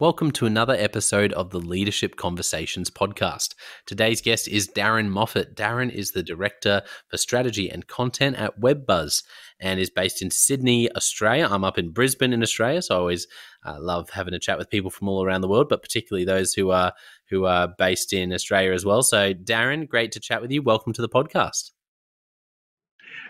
Welcome 0.00 0.30
to 0.30 0.46
another 0.46 0.72
episode 0.72 1.34
of 1.34 1.50
the 1.50 1.60
Leadership 1.60 2.16
Conversations 2.16 2.88
podcast. 2.88 3.54
Today's 3.84 4.22
guest 4.22 4.48
is 4.48 4.66
Darren 4.66 5.10
Moffatt. 5.10 5.54
Darren 5.54 5.92
is 5.92 6.12
the 6.12 6.22
Director 6.22 6.80
for 7.08 7.18
Strategy 7.18 7.68
and 7.68 7.86
Content 7.86 8.36
at 8.36 8.58
WebBuzz 8.58 9.22
and 9.60 9.78
is 9.78 9.90
based 9.90 10.22
in 10.22 10.30
Sydney, 10.30 10.90
Australia. 10.96 11.46
I'm 11.50 11.64
up 11.64 11.76
in 11.76 11.90
Brisbane 11.90 12.32
in 12.32 12.42
Australia, 12.42 12.80
so 12.80 12.94
I 12.94 12.98
always 12.98 13.26
uh, 13.66 13.76
love 13.78 14.08
having 14.08 14.32
a 14.32 14.38
chat 14.38 14.56
with 14.56 14.70
people 14.70 14.88
from 14.88 15.06
all 15.06 15.22
around 15.22 15.42
the 15.42 15.48
world, 15.48 15.68
but 15.68 15.82
particularly 15.82 16.24
those 16.24 16.54
who 16.54 16.70
are 16.70 16.94
who 17.28 17.44
are 17.44 17.68
based 17.68 18.14
in 18.14 18.32
Australia 18.32 18.72
as 18.72 18.86
well. 18.86 19.02
So, 19.02 19.34
Darren, 19.34 19.86
great 19.86 20.12
to 20.12 20.20
chat 20.20 20.40
with 20.40 20.50
you. 20.50 20.62
Welcome 20.62 20.94
to 20.94 21.02
the 21.02 21.10
podcast. 21.10 21.72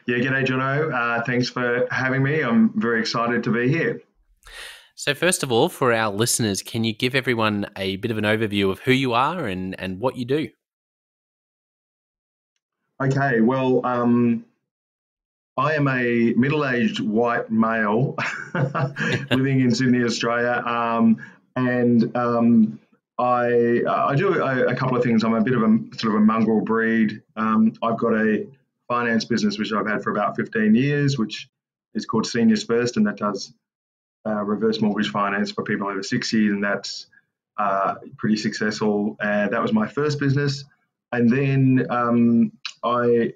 Yeah, 0.06 0.18
g'day, 0.18 0.46
Jonno. 0.46 0.94
Uh, 0.94 1.24
thanks 1.24 1.48
for 1.48 1.88
having 1.90 2.22
me. 2.22 2.42
I'm 2.42 2.70
very 2.78 3.00
excited 3.00 3.42
to 3.42 3.50
be 3.50 3.68
here. 3.68 4.00
So, 5.00 5.14
first 5.14 5.42
of 5.42 5.50
all, 5.50 5.70
for 5.70 5.94
our 5.94 6.12
listeners, 6.12 6.62
can 6.62 6.84
you 6.84 6.92
give 6.92 7.14
everyone 7.14 7.64
a 7.74 7.96
bit 7.96 8.10
of 8.10 8.18
an 8.18 8.24
overview 8.24 8.70
of 8.70 8.80
who 8.80 8.92
you 8.92 9.14
are 9.14 9.46
and, 9.46 9.74
and 9.80 9.98
what 9.98 10.16
you 10.16 10.26
do? 10.26 10.50
Okay, 13.02 13.40
well, 13.40 13.80
um, 13.86 14.44
I 15.56 15.72
am 15.72 15.88
a 15.88 16.34
middle 16.36 16.66
aged 16.66 17.00
white 17.00 17.50
male 17.50 18.14
living 19.30 19.60
in 19.60 19.74
Sydney, 19.74 20.04
Australia. 20.04 20.62
Um, 20.66 21.16
and 21.56 22.14
um, 22.14 22.78
I, 23.18 23.80
I 23.88 24.14
do 24.14 24.34
a, 24.42 24.66
a, 24.66 24.76
couple 24.76 24.98
of 24.98 25.02
things. 25.02 25.24
I'm 25.24 25.32
a 25.32 25.40
bit 25.40 25.54
of 25.54 25.62
a 25.62 25.78
sort 25.96 26.14
of 26.14 26.20
a 26.20 26.24
mongrel 26.26 26.60
breed. 26.60 27.22
Um, 27.36 27.72
I've 27.82 27.96
got 27.96 28.12
a 28.12 28.46
finance 28.86 29.24
business 29.24 29.58
which 29.58 29.72
I've 29.72 29.86
had 29.86 30.02
for 30.02 30.10
about 30.10 30.36
15 30.36 30.74
years, 30.74 31.16
which 31.16 31.48
is 31.94 32.04
called 32.04 32.26
Seniors 32.26 32.64
First, 32.64 32.98
and 32.98 33.06
that 33.06 33.16
does 33.16 33.54
uh, 34.26 34.42
reverse 34.42 34.80
mortgage 34.80 35.10
finance 35.10 35.50
for 35.50 35.64
people 35.64 35.88
over 35.88 36.02
60, 36.02 36.48
and 36.48 36.62
that's 36.62 37.06
uh, 37.58 37.94
pretty 38.16 38.36
successful. 38.36 39.16
And 39.20 39.52
that 39.52 39.62
was 39.62 39.72
my 39.72 39.86
first 39.86 40.18
business. 40.18 40.64
And 41.12 41.28
then 41.30 41.86
um, 41.90 42.52
I, 42.84 43.34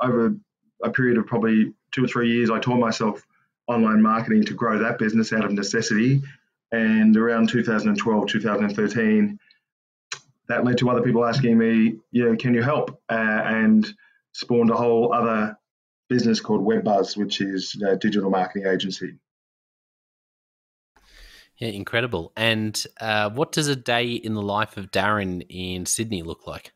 over 0.00 0.36
a 0.82 0.90
period 0.90 1.18
of 1.18 1.26
probably 1.26 1.72
two 1.92 2.04
or 2.04 2.08
three 2.08 2.32
years, 2.32 2.50
I 2.50 2.58
taught 2.58 2.78
myself 2.78 3.24
online 3.68 4.02
marketing 4.02 4.44
to 4.46 4.54
grow 4.54 4.78
that 4.78 4.98
business 4.98 5.32
out 5.32 5.44
of 5.44 5.52
necessity. 5.52 6.22
And 6.72 7.16
around 7.16 7.50
2012, 7.50 8.28
2013, 8.28 9.38
that 10.48 10.64
led 10.64 10.78
to 10.78 10.90
other 10.90 11.02
people 11.02 11.24
asking 11.24 11.58
me, 11.58 11.98
you 12.10 12.24
know, 12.24 12.36
can 12.36 12.54
you 12.54 12.62
help? 12.62 13.00
Uh, 13.08 13.14
and 13.14 13.92
spawned 14.32 14.70
a 14.70 14.74
whole 14.74 15.12
other 15.12 15.56
business 16.08 16.40
called 16.40 16.66
WebBuzz, 16.66 17.16
which 17.16 17.40
is 17.40 17.80
a 17.86 17.96
digital 17.96 18.30
marketing 18.30 18.66
agency. 18.66 19.18
Yeah, 21.62 21.68
incredible. 21.68 22.32
And 22.36 22.84
uh, 23.00 23.30
what 23.30 23.52
does 23.52 23.68
a 23.68 23.76
day 23.76 24.14
in 24.14 24.34
the 24.34 24.42
life 24.42 24.76
of 24.76 24.90
Darren 24.90 25.46
in 25.48 25.86
Sydney 25.86 26.24
look 26.24 26.44
like? 26.44 26.72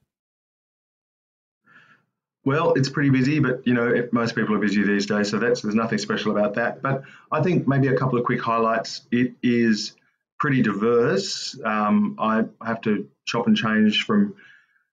Well, 2.45 2.75
it's 2.75 2.89
pretty 2.89 3.11
busy, 3.11 3.41
but 3.41 3.67
you 3.67 3.75
know 3.75 3.89
it, 3.89 4.13
most 4.13 4.37
people 4.37 4.55
are 4.55 4.61
busy 4.61 4.85
these 4.85 5.07
days, 5.07 5.29
so 5.29 5.41
that's 5.41 5.63
there's 5.63 5.75
nothing 5.75 5.99
special 5.99 6.31
about 6.31 6.55
that. 6.55 6.83
But 6.83 7.03
I 7.33 7.43
think 7.43 7.67
maybe 7.67 7.89
a 7.89 7.97
couple 7.97 8.17
of 8.17 8.25
quick 8.25 8.41
highlights. 8.41 9.01
It 9.11 9.33
is 9.43 9.97
pretty 10.39 10.63
diverse. 10.63 11.59
Um, 11.65 12.15
I 12.21 12.45
have 12.65 12.81
to 12.83 13.09
chop 13.25 13.49
and 13.49 13.57
change 13.57 14.05
from 14.05 14.37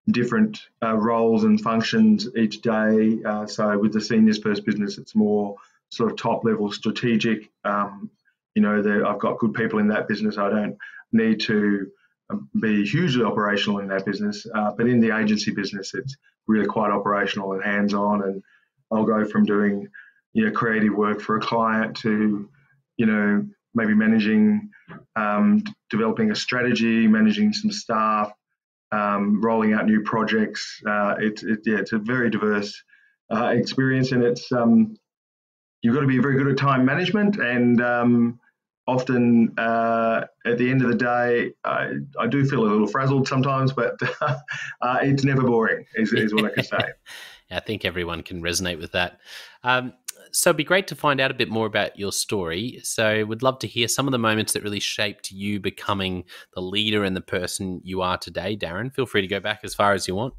different 0.09 0.59
uh, 0.81 0.95
roles 0.95 1.43
and 1.43 1.61
functions 1.61 2.27
each 2.35 2.63
day. 2.63 3.19
Uh, 3.23 3.45
so 3.45 3.77
with 3.77 3.93
the 3.93 4.01
seniors 4.01 4.39
first 4.39 4.65
business, 4.65 4.97
it's 4.97 5.13
more 5.13 5.57
sort 5.89 6.11
of 6.11 6.17
top 6.17 6.43
level 6.43 6.71
strategic. 6.71 7.51
Um, 7.63 8.09
you 8.55 8.61
know, 8.61 9.05
I've 9.07 9.19
got 9.19 9.39
good 9.39 9.53
people 9.53 9.79
in 9.79 9.87
that 9.87 10.07
business. 10.07 10.37
I 10.37 10.49
don't 10.49 10.77
need 11.11 11.39
to 11.41 11.87
um, 12.29 12.49
be 12.61 12.85
hugely 12.85 13.23
operational 13.23 13.79
in 13.79 13.87
that 13.89 14.05
business. 14.05 14.45
Uh, 14.53 14.71
but 14.71 14.87
in 14.87 14.99
the 14.99 15.15
agency 15.15 15.51
business, 15.51 15.93
it's 15.93 16.15
really 16.47 16.65
quite 16.67 16.91
operational 16.91 17.53
and 17.53 17.63
hands-on. 17.63 18.23
And 18.23 18.43
I'll 18.91 19.05
go 19.05 19.25
from 19.25 19.45
doing, 19.45 19.87
you 20.33 20.45
know, 20.45 20.51
creative 20.51 20.93
work 20.93 21.21
for 21.21 21.37
a 21.37 21.41
client 21.41 21.97
to, 21.97 22.49
you 22.97 23.05
know, 23.05 23.45
maybe 23.73 23.93
managing, 23.95 24.69
um, 25.15 25.63
developing 25.89 26.31
a 26.31 26.35
strategy, 26.35 27.07
managing 27.07 27.53
some 27.53 27.71
staff, 27.71 28.31
um, 28.91 29.41
rolling 29.41 29.73
out 29.73 29.87
new 29.87 30.01
projects. 30.03 30.81
Uh, 30.87 31.15
it's 31.17 31.43
it, 31.43 31.59
yeah, 31.65 31.77
it's 31.77 31.93
a 31.93 31.97
very 31.97 32.29
diverse 32.29 32.79
uh, 33.33 33.47
experience, 33.47 34.11
and 34.11 34.23
it's 34.23 34.51
um, 34.51 34.95
you've 35.81 35.95
got 35.95 36.01
to 36.01 36.07
be 36.07 36.19
very 36.19 36.37
good 36.37 36.47
at 36.47 36.57
time 36.57 36.85
management 36.85 37.37
and 37.37 37.81
um, 37.81 38.39
often 38.87 39.53
uh, 39.57 40.25
at 40.45 40.57
the 40.57 40.69
end 40.69 40.81
of 40.81 40.89
the 40.89 40.95
day, 40.95 41.51
I, 41.63 41.93
I, 42.19 42.27
do 42.27 42.45
feel 42.45 42.63
a 42.63 42.67
little 42.67 42.87
frazzled 42.87 43.27
sometimes, 43.27 43.71
but 43.71 43.97
uh, 44.21 44.99
it's 45.01 45.23
never 45.23 45.41
boring, 45.41 45.85
is, 45.95 46.11
is, 46.13 46.33
what 46.33 46.45
I 46.45 46.49
can 46.49 46.63
say. 46.63 46.77
I 47.51 47.59
think 47.59 47.85
everyone 47.85 48.23
can 48.23 48.41
resonate 48.41 48.79
with 48.79 48.91
that. 48.93 49.19
Um, 49.63 49.93
so 50.31 50.49
it'd 50.49 50.57
be 50.57 50.63
great 50.63 50.87
to 50.87 50.95
find 50.95 51.21
out 51.21 51.29
a 51.29 51.35
bit 51.35 51.49
more 51.49 51.67
about 51.67 51.97
your 51.97 52.11
story. 52.11 52.79
So 52.83 53.23
we'd 53.25 53.43
love 53.43 53.59
to 53.59 53.67
hear 53.67 53.87
some 53.87 54.07
of 54.07 54.11
the 54.11 54.17
moments 54.17 54.53
that 54.53 54.63
really 54.63 54.79
shaped 54.79 55.31
you 55.31 55.59
becoming 55.59 56.23
the 56.55 56.61
leader 56.61 57.03
and 57.03 57.15
the 57.15 57.21
person 57.21 57.79
you 57.83 58.01
are 58.01 58.17
today, 58.17 58.57
Darren. 58.57 58.93
Feel 58.93 59.05
free 59.05 59.21
to 59.21 59.27
go 59.27 59.39
back 59.39 59.59
as 59.63 59.75
far 59.75 59.93
as 59.93 60.07
you 60.07 60.15
want. 60.15 60.33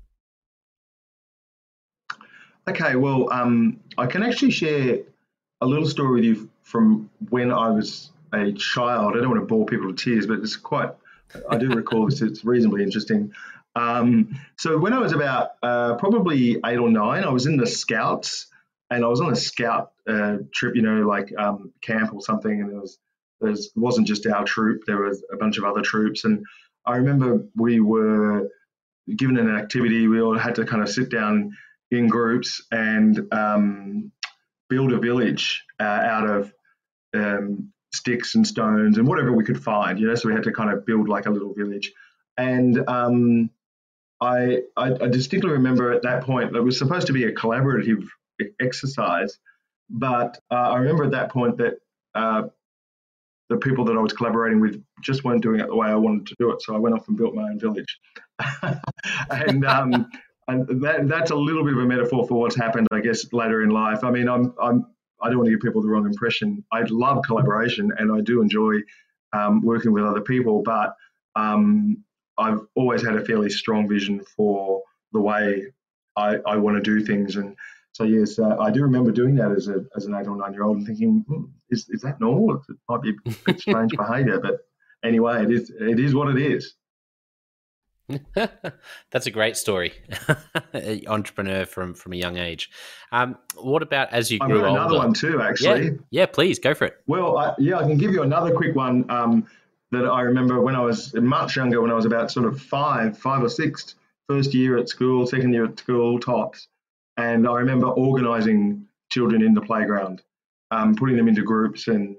Okay, 2.67 2.97
well, 2.97 3.33
um, 3.33 3.79
I 3.97 4.07
can 4.07 4.23
actually 4.23 4.51
share 4.51 4.99
a 5.61 5.67
little 5.67 5.87
story 5.87 6.15
with 6.15 6.25
you 6.25 6.51
from 6.63 7.09
when 7.31 7.53
I 7.53 7.71
was 7.71 8.11
a 8.35 8.53
child. 8.53 9.17
I 9.17 9.21
don't 9.21 9.31
want 9.31 9.41
to 9.41 9.47
bore 9.47 9.67
people 9.67 9.93
to 9.93 10.05
tears, 10.05 10.27
but 10.27 10.39
it's 10.39 10.57
quite, 10.57 10.91
I 11.49 11.57
do 11.57 11.69
recall 11.71 12.07
this, 12.07 12.23
it's 12.23 12.45
reasonably 12.45 12.83
interesting. 12.83 13.33
Um, 13.77 14.39
so 14.57 14.79
when 14.79 14.93
I 14.93 14.99
was 14.99 15.13
about 15.13 15.53
uh, 15.63 15.97
probably 15.97 16.61
eight 16.65 16.79
or 16.79 16.91
nine, 16.91 17.25
I 17.25 17.31
was 17.31 17.47
in 17.47 17.57
the 17.57 17.67
Scouts 17.67 18.47
and 18.91 19.05
I 19.05 19.09
was 19.09 19.21
on 19.21 19.33
a 19.33 19.37
Scout 19.37 19.93
uh, 20.09 20.39
trip, 20.53 20.77
you 20.77 20.83
know, 20.83 21.07
like 21.07 21.33
um, 21.37 21.73
camp 21.83 22.15
or 22.15 22.21
something, 22.21 22.61
and 22.61 22.71
there 22.71 22.81
was 22.81 22.99
there 23.41 23.55
wasn't 23.75 24.07
just 24.07 24.27
our 24.27 24.45
troop, 24.45 24.83
there 24.87 25.03
was 25.03 25.23
a 25.33 25.37
bunch 25.37 25.59
of 25.59 25.65
other 25.65 25.83
troops, 25.83 26.25
and 26.25 26.45
I 26.87 26.97
remember 26.97 27.45
we 27.57 27.81
were 27.81 28.49
given 29.17 29.37
an 29.39 29.55
activity. 29.55 30.07
We 30.07 30.21
all 30.21 30.39
had 30.39 30.55
to 30.57 30.65
kind 30.65 30.83
of 30.83 30.89
sit 30.89 31.11
down 31.11 31.57
in 31.91 32.09
groups 32.09 32.63
and 32.71 33.27
um, 33.33 34.13
build 34.69 34.93
a 34.93 34.99
village 34.99 35.65
uh, 35.81 35.83
out 35.83 36.29
of 36.29 36.55
um, 37.15 37.73
sticks 37.95 38.35
and 38.35 38.47
stones 38.47 38.99
and 38.99 39.07
whatever 39.07 39.33
we 39.33 39.45
could 39.45 39.63
find, 39.63 39.99
you 39.99 40.09
know. 40.09 40.15
So 40.15 40.29
we 40.29 40.35
had 40.35 40.45
to 40.45 40.53
kind 40.53 40.71
of 40.71 40.85
build 40.85 41.09
like 41.09 41.27
a 41.27 41.31
little 41.31 41.55
village. 41.55 41.93
And 42.37 42.83
um, 42.89 43.51
I, 44.21 44.63
I, 44.77 44.93
I, 44.93 45.09
distinctly 45.09 45.51
remember 45.51 45.93
at 45.93 46.03
that 46.03 46.25
point 46.25 46.55
it 46.55 46.61
was 46.61 46.79
supposed 46.79 47.07
to 47.07 47.13
be 47.13 47.25
a 47.25 47.33
collaborative 47.33 48.05
exercise, 48.61 49.39
but 49.89 50.41
uh, 50.51 50.55
I 50.55 50.79
remember 50.79 51.05
at 51.05 51.13
that 51.13 51.31
point 51.31 51.59
that 51.59 51.75
uh, 52.15 52.43
the 53.51 53.57
people 53.57 53.85
that 53.85 53.97
I 53.97 54.01
was 54.01 54.13
collaborating 54.13 54.61
with 54.61 54.83
just 55.01 55.25
weren't 55.25 55.43
doing 55.43 55.61
it 55.61 55.69
the 55.69 55.77
way 55.77 55.89
I 55.89 55.95
wanted 55.95 56.27
to 56.27 56.37
do 56.39 56.51
it. 56.53 56.63
So 56.63 56.75
I 56.75 56.79
went 56.79 56.97
off 56.97 57.07
and 57.09 57.17
built 57.17 57.35
my 57.35 57.43
own 57.43 57.61
village. 57.61 57.99
and 59.31 59.65
um, 59.65 60.11
and 60.49 60.83
that, 60.83 61.09
that's 61.09 61.31
a 61.31 61.37
little 61.37 61.65
bit 61.65 61.75
of 61.75 61.79
a 61.79 61.87
metaphor 61.87 62.27
for 62.27 62.41
what's 62.41 62.57
happened, 62.57 62.87
I 62.93 63.01
guess, 63.01 63.33
later 63.33 63.63
in 63.63 63.71
life. 63.71 64.05
I 64.05 64.11
mean, 64.11 64.29
I'm, 64.29 64.55
I'm 64.61 64.87
I 65.25 65.29
don't 65.29 65.39
want 65.39 65.47
to 65.47 65.53
give 65.53 65.61
people 65.61 65.81
the 65.81 65.89
wrong 65.89 66.05
impression. 66.05 66.63
I 66.71 66.83
love 66.91 67.25
collaboration 67.27 67.91
and 67.97 68.13
I 68.13 68.21
do 68.21 68.43
enjoy 68.43 68.81
um, 69.33 69.63
working 69.63 69.93
with 69.93 70.05
other 70.05 70.21
people, 70.21 70.63
but 70.63 70.95
um, 71.35 72.05
I've 72.37 72.61
always 72.75 73.03
had 73.03 73.17
a 73.17 73.25
fairly 73.25 73.49
strong 73.49 73.89
vision 73.89 74.23
for 74.37 74.83
the 75.13 75.21
way 75.21 75.65
I, 76.17 76.37
I 76.47 76.57
want 76.57 76.77
to 76.77 76.83
do 76.83 77.05
things. 77.05 77.37
And 77.37 77.57
so, 77.93 78.05
yes, 78.05 78.39
uh, 78.39 78.57
I 78.59 78.71
do 78.71 78.83
remember 78.83 79.13
doing 79.13 79.35
that 79.37 79.51
as, 79.51 79.69
a, 79.69 79.85
as 79.97 80.05
an 80.05 80.15
eight 80.15 80.27
or 80.27 80.37
nine 80.37 80.53
year 80.53 80.65
old 80.65 80.77
and 80.77 80.87
thinking, 80.87 81.25
hmm, 81.27 81.45
is, 81.71 81.89
is 81.89 82.03
that 82.03 82.21
normal? 82.21 82.63
It 82.69 82.77
might 82.89 83.03
be 83.03 83.11
a 83.11 83.31
bit 83.47 83.61
strange 83.61 83.93
behavior, 83.97 84.39
but 84.41 84.59
anyway, 85.03 85.43
it 85.43 85.51
is, 85.51 85.71
it 85.71 85.99
is 85.99 86.15
what 86.15 86.29
it 86.29 86.41
is. 86.41 86.75
That's 89.11 89.27
a 89.27 89.31
great 89.31 89.57
story. 89.57 89.93
Entrepreneur 91.07 91.65
from 91.65 91.95
from 91.95 92.13
a 92.13 92.17
young 92.17 92.37
age. 92.37 92.71
Um, 93.13 93.37
what 93.57 93.83
about 93.83 94.13
as 94.13 94.31
you 94.31 94.39
grew 94.39 94.57
I've 94.57 94.63
got 94.63 94.71
another 94.71 94.99
one 94.99 95.15
too, 95.15 95.41
actually. 95.41 95.85
Yeah, 95.85 95.91
yeah, 96.11 96.27
please 96.27 96.59
go 96.59 96.75
for 96.75 96.87
it. 96.87 96.97
Well, 97.07 97.39
I, 97.39 97.55
yeah, 97.59 97.79
I 97.79 97.83
can 97.83 97.97
give 97.97 98.13
you 98.13 98.23
another 98.23 98.53
quick 98.53 98.75
one 98.75 99.11
um, 99.11 99.47
that 99.91 100.05
I 100.05 100.21
remember 100.23 100.61
when 100.61 100.77
I 100.77 100.81
was 100.81 101.15
much 101.15 101.57
younger, 101.57 101.81
when 101.81 101.91
I 101.91 101.95
was 101.95 102.05
about 102.05 102.31
sort 102.31 102.47
of 102.47 102.61
five, 102.61 103.17
five 103.17 103.43
or 103.43 103.49
six, 103.49 103.95
first 104.29 104.53
year 104.53 104.77
at 104.77 104.89
school, 104.89 105.27
second 105.27 105.53
year 105.53 105.65
at 105.65 105.79
school, 105.79 106.19
tops, 106.19 106.69
and 107.17 107.49
I 107.49 107.55
remember 107.55 107.87
organising 107.87 108.87
children 109.11 109.43
in 109.43 109.55
the 109.55 109.63
playground, 109.63 110.23
um, 110.71 110.95
putting 110.95 111.17
them 111.17 111.29
into 111.29 111.43
groups, 111.43 111.89
and 111.89 112.17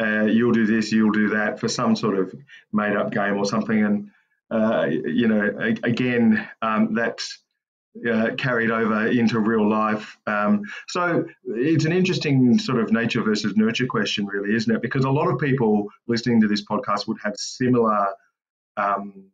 uh, 0.00 0.24
you'll 0.24 0.52
do 0.52 0.64
this, 0.64 0.92
you'll 0.92 1.10
do 1.10 1.28
that 1.30 1.60
for 1.60 1.68
some 1.68 1.94
sort 1.94 2.18
of 2.18 2.34
made 2.72 2.96
up 2.96 3.12
game 3.12 3.36
or 3.36 3.44
something, 3.44 3.84
and 3.84 4.10
uh, 4.50 4.86
you 4.88 5.28
know, 5.28 5.74
again, 5.84 6.48
um, 6.62 6.94
that's 6.94 7.38
uh, 8.08 8.30
carried 8.36 8.70
over 8.70 9.08
into 9.08 9.38
real 9.40 9.68
life. 9.68 10.16
Um, 10.26 10.62
so 10.88 11.24
it's 11.44 11.84
an 11.84 11.92
interesting 11.92 12.58
sort 12.58 12.80
of 12.80 12.92
nature 12.92 13.22
versus 13.22 13.56
nurture 13.56 13.86
question, 13.86 14.26
really, 14.26 14.54
isn't 14.54 14.74
it? 14.74 14.80
Because 14.80 15.04
a 15.04 15.10
lot 15.10 15.28
of 15.28 15.38
people 15.38 15.88
listening 16.06 16.40
to 16.40 16.48
this 16.48 16.64
podcast 16.64 17.06
would 17.08 17.18
have 17.22 17.36
similar 17.36 18.06
um, 18.76 19.24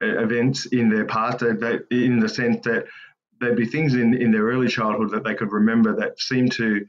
events 0.00 0.66
in 0.66 0.88
their 0.88 1.04
past, 1.04 1.38
that, 1.40 1.86
in 1.90 2.18
the 2.18 2.28
sense 2.28 2.64
that 2.64 2.86
there'd 3.40 3.56
be 3.56 3.66
things 3.66 3.94
in, 3.94 4.14
in 4.14 4.32
their 4.32 4.44
early 4.44 4.68
childhood 4.68 5.10
that 5.10 5.24
they 5.24 5.34
could 5.34 5.52
remember 5.52 5.94
that 5.94 6.18
seem 6.18 6.48
to 6.48 6.84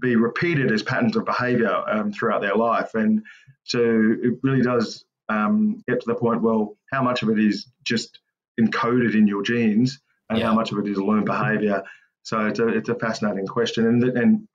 be 0.00 0.16
repeated 0.16 0.70
as 0.70 0.82
patterns 0.82 1.16
of 1.16 1.24
behavior 1.24 1.82
um, 1.88 2.12
throughout 2.12 2.42
their 2.42 2.56
life. 2.56 2.94
And 2.94 3.22
so 3.64 3.80
it 3.80 4.38
really 4.42 4.62
does 4.62 5.05
um, 5.28 5.82
get 5.88 6.00
to 6.00 6.06
the 6.06 6.14
point, 6.14 6.42
well, 6.42 6.76
how 6.90 7.02
much 7.02 7.22
of 7.22 7.30
it 7.30 7.38
is 7.38 7.66
just 7.84 8.20
encoded 8.60 9.14
in 9.14 9.26
your 9.26 9.42
genes 9.42 10.00
and 10.28 10.38
yeah. 10.38 10.46
how 10.46 10.54
much 10.54 10.72
of 10.72 10.78
it 10.78 10.88
is 10.88 10.98
learned 10.98 11.26
behavior? 11.26 11.82
So 12.22 12.46
it's 12.46 12.58
a, 12.58 12.68
it's 12.68 12.88
a 12.88 12.94
fascinating 12.94 13.46
question. 13.46 13.86
And, 13.86 14.02
and 14.04 14.48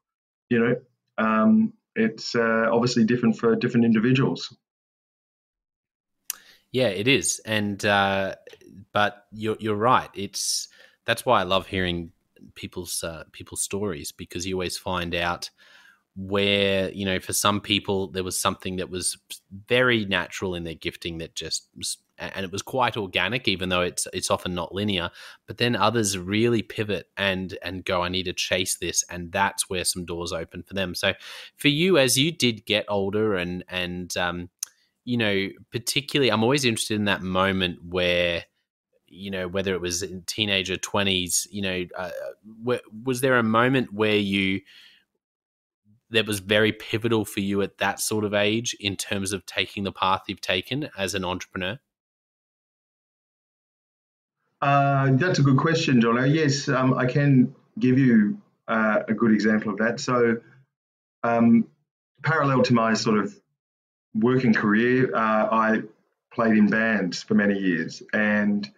you 0.50 0.60
know, 0.60 0.76
um, 1.18 1.74
it's 1.96 2.36
uh, 2.36 2.68
obviously 2.72 3.06
different 3.06 3.38
for 3.38 3.56
different 3.56 3.86
individuals. 3.86 4.56
Yeah, 6.72 6.88
it 6.88 7.08
is, 7.08 7.42
and 7.46 7.84
uh, 7.84 8.36
but 8.94 9.26
you're 9.32 9.58
you're 9.60 9.76
right. 9.76 10.10
It's 10.14 10.70
that's 11.06 11.26
why 11.26 11.42
I 11.42 11.44
love 11.44 11.68
hearing 11.68 12.12
people's 12.56 13.04
uh, 13.04 13.26
people's 13.34 13.62
stories 13.62 14.14
because 14.14 14.48
you 14.48 14.56
always 14.56 14.78
find 14.78 15.14
out 15.14 15.50
where 16.16 16.92
you 16.92 17.06
know 17.06 17.20
for 17.20 17.34
some 17.34 17.62
people 17.62 18.08
there 18.08 18.24
was 18.24 18.40
something 18.40 18.76
that 18.76 18.90
was 18.90 19.18
very 19.68 20.06
natural 20.06 20.56
in 20.56 20.64
their 20.64 20.74
gifting 20.76 21.20
that 21.20 21.36
just 21.36 21.70
was, 21.76 21.98
and 22.18 22.44
it 22.44 22.52
was 22.52 22.62
quite 22.62 22.98
organic 22.98 23.48
even 23.48 23.70
though 23.70 23.82
it's 23.82 24.08
it's 24.14 24.30
often 24.30 24.54
not 24.54 24.74
linear. 24.74 25.10
But 25.48 25.58
then 25.58 25.76
others 25.76 26.18
really 26.18 26.62
pivot 26.62 27.08
and 27.16 27.58
and 27.64 27.86
go 27.86 28.02
i 28.02 28.10
need 28.10 28.24
to 28.24 28.34
chase 28.34 28.78
this 28.78 29.04
and 29.10 29.32
that's 29.32 29.70
where 29.70 29.86
some 29.86 30.06
doors 30.06 30.34
open 30.34 30.64
for 30.64 30.74
them. 30.74 30.96
So 30.96 31.14
for 31.56 31.70
you 31.70 31.98
as 31.98 32.18
you 32.18 32.32
did 32.32 32.66
get 32.66 32.86
older 32.90 33.36
and 33.36 33.64
and 33.70 34.16
um 34.18 34.50
you 35.06 35.18
know 35.18 35.48
particularly 35.72 36.32
i'm 36.32 36.44
always 36.44 36.66
interested 36.66 36.96
in 36.96 37.06
that 37.06 37.24
moment 37.24 37.80
where 37.84 38.44
you 39.08 39.32
know 39.32 39.48
whether 39.48 39.74
it 39.74 39.82
was 39.82 40.04
in 40.04 40.22
teenager 40.28 40.76
20s 40.76 41.48
you 41.52 41.62
know 41.62 41.86
uh, 41.98 42.12
was 43.04 43.22
there 43.22 43.38
a 43.38 43.44
moment 43.44 43.92
where 43.92 44.16
you 44.16 44.62
that 46.12 46.28
was 46.28 46.40
very 46.40 46.72
pivotal 46.72 47.26
for 47.26 47.40
you 47.40 47.62
at 47.62 47.78
that 47.78 48.00
sort 48.00 48.24
of 48.24 48.34
age 48.34 48.76
in 48.80 48.96
terms 48.96 49.34
of 49.34 49.46
taking 49.46 49.84
the 49.84 49.92
path 49.92 50.24
you've 50.28 50.42
taken 50.42 50.90
as 50.98 51.16
an 51.16 51.26
entrepreneur? 51.26 51.80
Uh, 54.62 55.12
that's 55.14 55.40
a 55.40 55.42
good 55.42 55.58
question, 55.58 56.00
John. 56.00 56.30
Yes, 56.32 56.68
um, 56.70 56.94
I 56.94 57.06
can 57.08 57.56
give 57.80 57.98
you 57.98 58.40
uh, 58.68 59.00
a 59.08 59.14
good 59.14 59.32
example 59.32 59.72
of 59.72 59.80
that. 59.80 60.00
So, 60.00 60.38
um, 61.24 61.68
parallel 62.24 62.62
to 62.64 62.74
my 62.74 62.94
sort 62.94 63.20
of 63.20 63.34
working 64.14 64.54
career, 64.54 65.16
uh, 65.16 65.48
I 65.52 65.82
played 66.32 66.58
in 66.58 66.70
bands 66.70 67.24
for 67.24 67.34
many 67.34 67.58
years, 67.58 68.04
and 68.14 68.70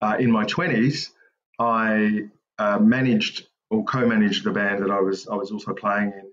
uh, 0.00 0.16
in 0.18 0.30
my 0.30 0.44
twenties, 0.44 1.12
I 1.58 2.28
uh, 2.58 2.78
managed 2.78 3.48
or 3.70 3.84
co-managed 3.84 4.44
the 4.44 4.52
band 4.52 4.82
that 4.82 4.90
I 4.90 5.00
was 5.00 5.28
I 5.28 5.34
was 5.34 5.50
also 5.50 5.74
playing 5.74 6.12
in 6.12 6.27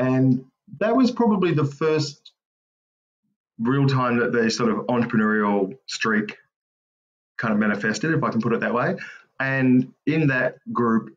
and 0.00 0.44
that 0.78 0.96
was 0.96 1.10
probably 1.10 1.52
the 1.52 1.64
first 1.64 2.32
real 3.58 3.86
time 3.86 4.18
that 4.18 4.32
the 4.32 4.50
sort 4.50 4.70
of 4.70 4.78
entrepreneurial 4.86 5.76
streak 5.86 6.38
kind 7.36 7.52
of 7.52 7.60
manifested, 7.60 8.14
if 8.14 8.22
I 8.22 8.30
can 8.30 8.40
put 8.40 8.54
it 8.54 8.60
that 8.60 8.72
way. 8.72 8.96
And 9.40 9.92
in 10.06 10.26
that 10.28 10.56
group, 10.72 11.14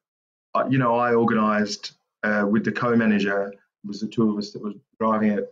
uh, 0.53 0.65
you 0.69 0.77
know, 0.77 0.97
I 0.97 1.13
organised 1.13 1.93
uh, 2.23 2.45
with 2.49 2.65
the 2.65 2.73
co-manager. 2.73 3.47
It 3.47 3.87
was 3.87 4.01
the 4.01 4.07
two 4.07 4.29
of 4.29 4.37
us 4.37 4.51
that 4.51 4.61
was 4.61 4.75
driving 4.99 5.31
it. 5.31 5.49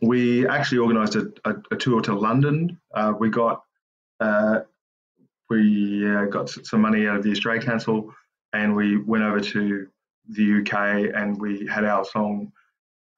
We 0.00 0.46
actually 0.48 0.78
organised 0.78 1.14
a, 1.14 1.32
a, 1.44 1.54
a, 1.70 1.76
tour 1.76 2.00
to 2.02 2.14
London. 2.14 2.78
Uh, 2.92 3.12
we 3.16 3.30
got 3.30 3.62
uh, 4.18 4.60
we 5.48 6.08
uh, 6.08 6.24
got 6.24 6.50
some 6.50 6.80
money 6.80 7.06
out 7.06 7.16
of 7.16 7.22
the 7.22 7.30
Australia 7.30 7.62
Council, 7.62 8.12
and 8.52 8.74
we 8.74 8.96
went 8.96 9.22
over 9.22 9.40
to 9.40 9.88
the 10.28 10.60
UK, 10.60 11.14
and 11.14 11.40
we 11.40 11.66
had 11.66 11.84
our 11.84 12.04
song 12.04 12.52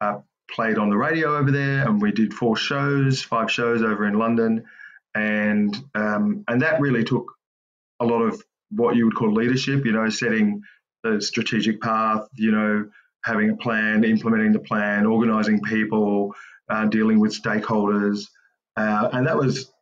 uh, 0.00 0.18
played 0.50 0.78
on 0.78 0.90
the 0.90 0.96
radio 0.96 1.36
over 1.36 1.50
there, 1.50 1.86
and 1.86 2.00
we 2.00 2.12
did 2.12 2.32
four 2.32 2.56
shows, 2.56 3.22
five 3.22 3.50
shows 3.50 3.82
over 3.82 4.06
in 4.06 4.18
London, 4.18 4.64
and 5.14 5.76
um, 5.94 6.44
and 6.48 6.62
that 6.62 6.80
really 6.80 7.04
took 7.04 7.32
a 8.00 8.04
lot 8.04 8.22
of 8.22 8.42
what 8.70 8.96
you 8.96 9.04
would 9.06 9.14
call 9.14 9.32
leadership. 9.32 9.84
You 9.84 9.92
know, 9.92 10.08
setting 10.08 10.62
the 11.02 11.20
strategic 11.20 11.80
path. 11.80 12.28
You 12.34 12.52
know, 12.52 12.90
having 13.24 13.50
a 13.50 13.56
plan, 13.56 14.04
implementing 14.04 14.52
the 14.52 14.58
plan, 14.58 15.06
organising 15.06 15.60
people, 15.60 16.34
uh, 16.68 16.86
dealing 16.86 17.20
with 17.20 17.40
stakeholders, 17.40 18.26
uh, 18.76 19.08
and 19.12 19.26
that 19.26 19.36
was 19.36 19.72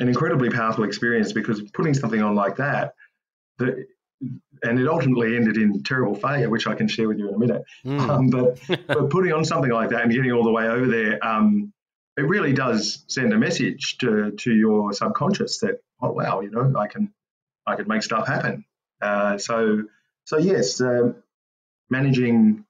an 0.00 0.08
incredibly 0.08 0.50
powerful 0.50 0.84
experience 0.84 1.32
because 1.32 1.62
putting 1.72 1.94
something 1.94 2.22
on 2.22 2.34
like 2.34 2.56
that, 2.56 2.94
the, 3.58 3.86
and 4.62 4.78
it 4.78 4.88
ultimately 4.88 5.36
ended 5.36 5.56
in 5.56 5.82
terrible 5.82 6.14
failure, 6.14 6.50
which 6.50 6.66
I 6.66 6.74
can 6.74 6.88
share 6.88 7.08
with 7.08 7.18
you 7.18 7.28
in 7.28 7.34
a 7.34 7.38
minute. 7.38 7.64
Mm. 7.84 8.00
Um, 8.08 8.26
but 8.28 8.60
but 8.86 9.10
putting 9.10 9.32
on 9.32 9.44
something 9.44 9.70
like 9.70 9.90
that 9.90 10.02
and 10.02 10.12
getting 10.12 10.32
all 10.32 10.44
the 10.44 10.50
way 10.50 10.66
over 10.66 10.86
there, 10.86 11.24
um, 11.26 11.72
it 12.16 12.22
really 12.22 12.52
does 12.52 13.04
send 13.08 13.32
a 13.32 13.38
message 13.38 13.98
to 13.98 14.32
to 14.32 14.52
your 14.52 14.92
subconscious 14.92 15.58
that 15.60 15.80
oh 16.02 16.12
wow, 16.12 16.40
you 16.40 16.50
know, 16.50 16.74
I 16.76 16.86
can 16.86 17.12
I 17.66 17.76
can 17.76 17.88
make 17.88 18.02
stuff 18.02 18.26
happen. 18.26 18.64
Uh, 19.00 19.38
so 19.38 19.82
so 20.24 20.36
yes, 20.36 20.80
uh, 20.80 21.12
managing 21.88 22.64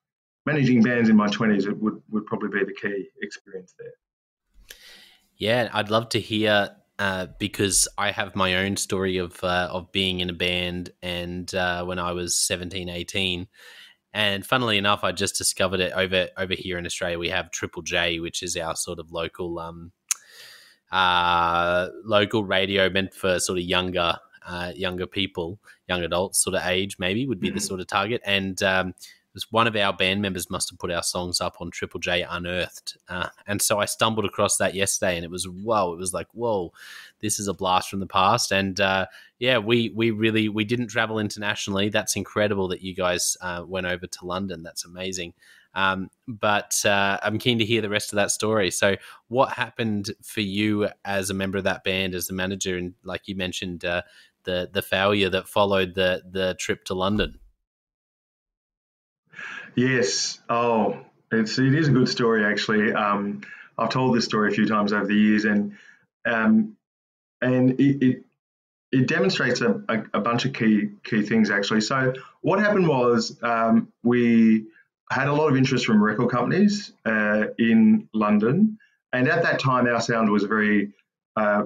managing 0.46 0.82
bands 0.82 1.08
in 1.08 1.16
my 1.16 1.28
twenties 1.28 1.68
would 1.68 2.02
would 2.10 2.26
probably 2.26 2.48
be 2.48 2.64
the 2.64 2.74
key 2.74 3.08
experience 3.22 3.74
there. 3.78 3.92
Yeah, 5.36 5.70
I'd 5.72 5.90
love 5.90 6.10
to 6.10 6.20
hear 6.20 6.76
uh, 7.00 7.28
because 7.38 7.88
I 7.96 8.10
have 8.10 8.36
my 8.36 8.56
own 8.56 8.76
story 8.76 9.16
of 9.16 9.42
uh, 9.42 9.68
of 9.72 9.90
being 9.90 10.20
in 10.20 10.28
a 10.28 10.34
band 10.34 10.90
and 11.00 11.52
uh, 11.54 11.82
when 11.82 11.98
I 11.98 12.12
was 12.12 12.36
17, 12.36 12.90
18. 12.90 13.48
And 14.12 14.44
funnily 14.44 14.76
enough, 14.76 15.02
I 15.02 15.12
just 15.12 15.38
discovered 15.38 15.80
it 15.80 15.94
over 15.94 16.28
over 16.36 16.52
here 16.52 16.76
in 16.76 16.84
Australia. 16.84 17.18
We 17.18 17.30
have 17.30 17.50
Triple 17.50 17.80
J, 17.80 18.20
which 18.20 18.42
is 18.42 18.54
our 18.54 18.76
sort 18.76 18.98
of 18.98 19.12
local 19.12 19.58
um, 19.58 19.92
uh, 20.92 21.88
local 22.04 22.44
radio 22.44 22.90
meant 22.90 23.14
for 23.14 23.40
sort 23.40 23.58
of 23.58 23.64
younger 23.64 24.18
uh, 24.46 24.72
younger 24.76 25.06
people, 25.06 25.58
young 25.88 26.04
adults, 26.04 26.44
sort 26.44 26.54
of 26.54 26.66
age 26.66 26.98
maybe 26.98 27.26
would 27.26 27.40
be 27.40 27.48
mm-hmm. 27.48 27.54
the 27.54 27.62
sort 27.62 27.80
of 27.80 27.86
target. 27.86 28.20
And 28.26 28.62
um, 28.62 28.94
was 29.34 29.50
one 29.50 29.66
of 29.66 29.76
our 29.76 29.92
band 29.92 30.22
members 30.22 30.50
must 30.50 30.70
have 30.70 30.78
put 30.78 30.90
our 30.90 31.02
songs 31.02 31.40
up 31.40 31.56
on 31.60 31.70
Triple 31.70 32.00
J 32.00 32.22
Unearthed, 32.28 32.96
uh, 33.08 33.28
and 33.46 33.62
so 33.62 33.78
I 33.78 33.84
stumbled 33.84 34.24
across 34.24 34.56
that 34.56 34.74
yesterday, 34.74 35.16
and 35.16 35.24
it 35.24 35.30
was 35.30 35.48
whoa! 35.48 35.92
It 35.92 35.98
was 35.98 36.12
like 36.12 36.28
whoa, 36.32 36.72
this 37.20 37.38
is 37.38 37.48
a 37.48 37.54
blast 37.54 37.90
from 37.90 38.00
the 38.00 38.06
past, 38.06 38.52
and 38.52 38.80
uh, 38.80 39.06
yeah, 39.38 39.58
we 39.58 39.90
we 39.90 40.10
really 40.10 40.48
we 40.48 40.64
didn't 40.64 40.88
travel 40.88 41.18
internationally. 41.18 41.88
That's 41.88 42.16
incredible 42.16 42.68
that 42.68 42.82
you 42.82 42.94
guys 42.94 43.36
uh, 43.40 43.64
went 43.66 43.86
over 43.86 44.06
to 44.06 44.26
London. 44.26 44.62
That's 44.62 44.84
amazing. 44.84 45.34
Um, 45.74 46.10
but 46.26 46.84
uh, 46.84 47.18
I'm 47.22 47.38
keen 47.38 47.58
to 47.58 47.64
hear 47.64 47.80
the 47.80 47.88
rest 47.88 48.12
of 48.12 48.16
that 48.16 48.30
story. 48.30 48.70
So, 48.70 48.96
what 49.28 49.52
happened 49.52 50.10
for 50.22 50.40
you 50.40 50.88
as 51.04 51.30
a 51.30 51.34
member 51.34 51.58
of 51.58 51.64
that 51.64 51.84
band, 51.84 52.14
as 52.14 52.26
the 52.26 52.34
manager, 52.34 52.76
and 52.76 52.94
like 53.04 53.28
you 53.28 53.36
mentioned, 53.36 53.84
uh, 53.84 54.02
the 54.44 54.68
the 54.72 54.82
failure 54.82 55.30
that 55.30 55.48
followed 55.48 55.94
the 55.94 56.22
the 56.30 56.54
trip 56.58 56.84
to 56.86 56.94
London? 56.94 57.38
Yes. 59.74 60.40
Oh, 60.48 60.98
it's 61.32 61.58
it 61.58 61.74
is 61.74 61.88
a 61.88 61.92
good 61.92 62.08
story 62.08 62.44
actually. 62.44 62.92
Um, 62.92 63.42
I've 63.78 63.90
told 63.90 64.16
this 64.16 64.24
story 64.24 64.50
a 64.50 64.54
few 64.54 64.66
times 64.66 64.92
over 64.92 65.06
the 65.06 65.14
years, 65.14 65.44
and 65.44 65.76
um, 66.26 66.76
and 67.40 67.80
it, 67.80 68.04
it, 68.04 68.24
it 68.92 69.08
demonstrates 69.08 69.60
a, 69.60 69.82
a, 69.88 70.02
a, 70.14 70.20
bunch 70.20 70.44
of 70.44 70.52
key 70.52 70.90
key 71.04 71.22
things 71.22 71.50
actually. 71.50 71.80
So 71.80 72.12
what 72.42 72.60
happened 72.60 72.88
was 72.88 73.38
um, 73.42 73.92
we 74.02 74.66
had 75.10 75.28
a 75.28 75.32
lot 75.32 75.48
of 75.48 75.56
interest 75.56 75.86
from 75.86 76.02
record 76.02 76.30
companies 76.30 76.92
uh, 77.06 77.44
in 77.58 78.08
London, 78.12 78.78
and 79.12 79.28
at 79.28 79.42
that 79.42 79.60
time 79.60 79.86
our 79.86 80.00
sound 80.00 80.30
was 80.30 80.44
very 80.44 80.92
uh, 81.36 81.64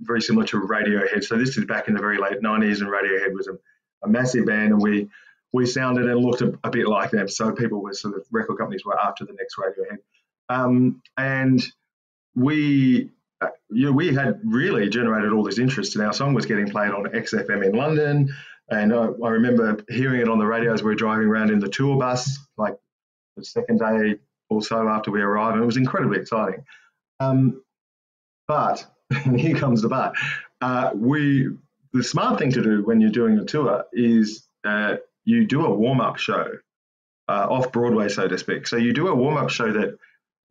very 0.00 0.20
similar 0.20 0.46
to 0.46 0.60
Radiohead. 0.60 1.22
So 1.22 1.36
this 1.38 1.56
is 1.56 1.64
back 1.66 1.86
in 1.88 1.94
the 1.94 2.00
very 2.00 2.18
late 2.18 2.40
'90s, 2.40 2.80
and 2.80 2.88
Radiohead 2.88 3.32
was 3.34 3.46
a, 3.46 3.58
a 4.02 4.08
massive 4.08 4.46
band, 4.46 4.72
and 4.72 4.82
we 4.82 5.08
we 5.52 5.66
sounded 5.66 6.06
and 6.06 6.20
looked 6.20 6.40
a, 6.40 6.58
a, 6.64 6.70
bit 6.70 6.86
like 6.86 7.10
them. 7.10 7.28
So 7.28 7.52
people 7.52 7.82
were 7.82 7.92
sort 7.92 8.16
of 8.16 8.24
record 8.30 8.58
companies 8.58 8.84
were 8.84 8.98
after 8.98 9.24
the 9.24 9.34
next 9.34 9.56
Radiohead, 9.56 9.98
um, 10.48 11.02
and 11.16 11.62
we. 12.34 13.10
Uh, 13.40 13.48
you 13.70 13.86
know, 13.86 13.92
we 13.92 14.14
had 14.14 14.40
really 14.44 14.88
generated 14.88 15.32
all 15.32 15.42
this 15.42 15.58
interest, 15.58 15.96
and 15.96 16.04
our 16.04 16.12
song 16.12 16.32
was 16.32 16.46
getting 16.46 16.68
played 16.68 16.92
on 16.92 17.06
XFM 17.06 17.66
in 17.66 17.72
London. 17.72 18.32
And 18.70 18.94
I, 18.94 19.08
I 19.24 19.30
remember 19.30 19.84
hearing 19.88 20.20
it 20.20 20.28
on 20.28 20.38
the 20.38 20.46
radio 20.46 20.72
as 20.72 20.80
we 20.80 20.90
were 20.90 20.94
driving 20.94 21.26
around 21.26 21.50
in 21.50 21.58
the 21.58 21.68
tour 21.68 21.98
bus, 21.98 22.38
like 22.56 22.78
the 23.36 23.44
second 23.44 23.80
day 23.80 24.20
or 24.48 24.62
so 24.62 24.88
after 24.88 25.10
we 25.10 25.20
arrived. 25.20 25.54
And 25.54 25.62
it 25.64 25.66
was 25.66 25.76
incredibly 25.76 26.20
exciting. 26.20 26.64
Um, 27.18 27.62
but 28.46 28.86
here 29.36 29.56
comes 29.56 29.82
the 29.82 29.88
but. 29.88 30.14
Uh, 30.60 30.90
we 30.94 31.50
the 31.92 32.04
smart 32.04 32.38
thing 32.38 32.52
to 32.52 32.62
do 32.62 32.84
when 32.84 33.00
you're 33.00 33.10
doing 33.10 33.38
a 33.38 33.44
tour 33.44 33.84
is 33.92 34.46
uh, 34.64 34.96
you 35.24 35.46
do 35.46 35.64
a 35.66 35.74
warm 35.74 36.00
up 36.00 36.16
show 36.16 36.46
uh, 37.28 37.46
off 37.48 37.72
Broadway, 37.72 38.08
so 38.08 38.28
to 38.28 38.38
speak. 38.38 38.66
So 38.66 38.76
you 38.76 38.92
do 38.92 39.08
a 39.08 39.14
warm 39.14 39.36
up 39.36 39.50
show 39.50 39.72
that 39.72 39.98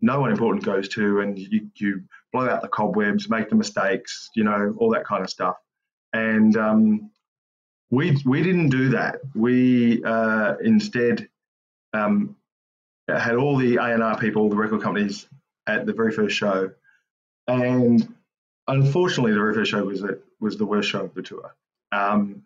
no 0.02 0.20
one 0.20 0.32
important 0.32 0.64
goes 0.66 0.88
to, 0.90 1.20
and 1.20 1.38
you, 1.38 1.70
you 1.76 2.04
blow 2.34 2.50
out 2.50 2.62
the 2.62 2.68
cobwebs, 2.68 3.30
make 3.30 3.50
the 3.50 3.56
mistakes, 3.56 4.30
you 4.36 4.44
know, 4.44 4.74
all 4.78 4.92
that 4.92 5.06
kind 5.06 5.24
of 5.24 5.30
stuff. 5.30 5.58
And 6.14 6.58
um, 6.58 7.12
we 7.90 8.18
we 8.26 8.42
didn't 8.42 8.70
do 8.70 8.90
that. 8.90 9.22
We 9.36 10.04
uh, 10.04 10.56
instead 10.64 11.28
um, 11.94 12.36
had 13.08 13.36
all 13.36 13.58
the 13.58 13.76
A 13.76 13.94
and 13.94 14.04
R 14.04 14.18
people, 14.18 14.50
the 14.50 14.56
record 14.56 14.82
companies, 14.82 15.28
at 15.68 15.86
the 15.86 15.94
very 15.94 16.12
first 16.12 16.36
show, 16.36 16.72
and 17.48 18.14
unfortunately, 18.68 19.34
the 19.34 19.40
very 19.40 19.54
first 19.54 19.72
show 19.72 19.84
was 19.84 20.04
a, 20.04 20.18
was 20.40 20.58
the 20.58 20.66
worst 20.66 20.90
show 20.90 21.06
of 21.06 21.14
the 21.14 21.22
tour. 21.22 21.56
Um, 21.92 22.44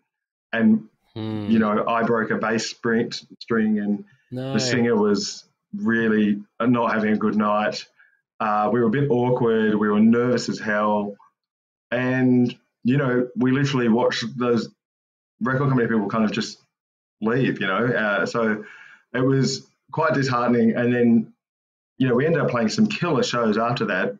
and 0.52 0.88
Mm. 1.16 1.50
You 1.50 1.58
know, 1.58 1.84
I 1.88 2.02
broke 2.02 2.30
a 2.30 2.36
bass 2.36 2.66
string, 2.66 3.10
string 3.40 3.78
and 3.78 4.04
no. 4.30 4.52
the 4.52 4.60
singer 4.60 4.94
was 4.94 5.44
really 5.74 6.42
not 6.60 6.92
having 6.92 7.12
a 7.12 7.16
good 7.16 7.36
night. 7.36 7.86
Uh, 8.38 8.68
we 8.72 8.80
were 8.80 8.86
a 8.86 8.90
bit 8.90 9.10
awkward. 9.10 9.74
We 9.74 9.88
were 9.88 10.00
nervous 10.00 10.48
as 10.48 10.58
hell. 10.58 11.16
And, 11.90 12.54
you 12.84 12.98
know, 12.98 13.28
we 13.36 13.52
literally 13.52 13.88
watched 13.88 14.24
those 14.38 14.68
record 15.40 15.68
company 15.68 15.88
people 15.88 16.08
kind 16.08 16.24
of 16.24 16.32
just 16.32 16.58
leave, 17.20 17.60
you 17.60 17.66
know. 17.66 17.86
Uh, 17.86 18.26
so 18.26 18.64
it 19.14 19.20
was 19.20 19.66
quite 19.92 20.12
disheartening. 20.14 20.76
And 20.76 20.92
then, 20.92 21.32
you 21.98 22.08
know, 22.08 22.14
we 22.14 22.26
ended 22.26 22.42
up 22.42 22.50
playing 22.50 22.68
some 22.68 22.86
killer 22.86 23.22
shows 23.22 23.56
after 23.56 23.86
that. 23.86 24.18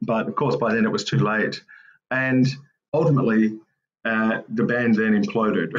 But 0.00 0.28
of 0.28 0.34
course, 0.34 0.56
by 0.56 0.74
then 0.74 0.86
it 0.86 0.90
was 0.90 1.04
too 1.04 1.18
late. 1.18 1.62
And 2.10 2.46
ultimately, 2.94 3.58
uh, 4.04 4.40
the 4.48 4.64
band 4.64 4.94
then 4.94 5.20
imploded. 5.20 5.72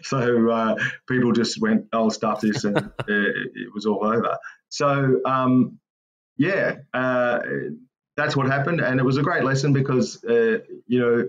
so 0.04 0.50
uh, 0.50 0.74
people 1.08 1.32
just 1.32 1.60
went, 1.60 1.86
"I'll 1.92 2.10
stop 2.10 2.40
this," 2.40 2.64
and 2.64 2.76
it, 2.76 2.92
it, 3.08 3.74
was 3.74 3.86
all 3.86 4.04
over. 4.04 4.36
So 4.70 5.20
um, 5.24 5.78
yeah, 6.36 6.76
uh, 6.92 7.40
that's 8.16 8.36
what 8.36 8.46
happened, 8.46 8.80
and 8.80 8.98
it 8.98 9.04
was 9.04 9.18
a 9.18 9.22
great 9.22 9.44
lesson 9.44 9.72
because 9.72 10.22
uh, 10.24 10.58
you 10.86 10.98
know 10.98 11.28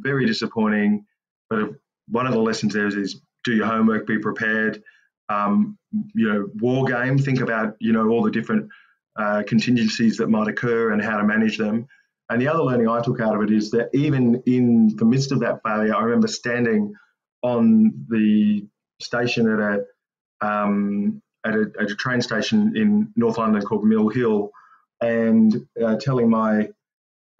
very 0.00 0.26
disappointing. 0.26 1.04
But 1.48 1.70
one 2.08 2.26
of 2.26 2.32
the 2.32 2.40
lessons 2.40 2.74
there 2.74 2.86
is, 2.86 2.94
is 2.94 3.20
do 3.44 3.54
your 3.54 3.66
homework, 3.66 4.06
be 4.06 4.18
prepared. 4.18 4.82
Um, 5.28 5.78
you 6.14 6.28
know, 6.28 6.48
war 6.56 6.84
game. 6.86 7.18
Think 7.18 7.40
about 7.40 7.76
you 7.78 7.92
know 7.92 8.08
all 8.08 8.22
the 8.22 8.32
different 8.32 8.68
uh, 9.16 9.44
contingencies 9.46 10.16
that 10.16 10.28
might 10.28 10.48
occur 10.48 10.92
and 10.92 11.00
how 11.02 11.18
to 11.18 11.24
manage 11.24 11.56
them. 11.56 11.86
And 12.30 12.40
the 12.40 12.46
other 12.46 12.62
learning 12.62 12.88
I 12.88 13.02
took 13.02 13.20
out 13.20 13.34
of 13.34 13.42
it 13.42 13.50
is 13.50 13.72
that 13.72 13.90
even 13.92 14.40
in 14.46 14.94
the 14.96 15.04
midst 15.04 15.32
of 15.32 15.40
that 15.40 15.60
failure, 15.64 15.94
I 15.94 16.02
remember 16.02 16.28
standing 16.28 16.94
on 17.42 18.06
the 18.08 18.64
station 19.00 19.50
at 19.52 19.58
a 19.58 20.46
um, 20.46 21.20
at, 21.44 21.54
a, 21.54 21.72
at 21.80 21.90
a 21.90 21.94
train 21.96 22.22
station 22.22 22.76
in 22.76 23.12
North 23.16 23.36
London 23.36 23.62
called 23.62 23.84
Mill 23.84 24.08
Hill, 24.08 24.50
and 25.00 25.66
uh, 25.82 25.96
telling 25.96 26.30
my 26.30 26.68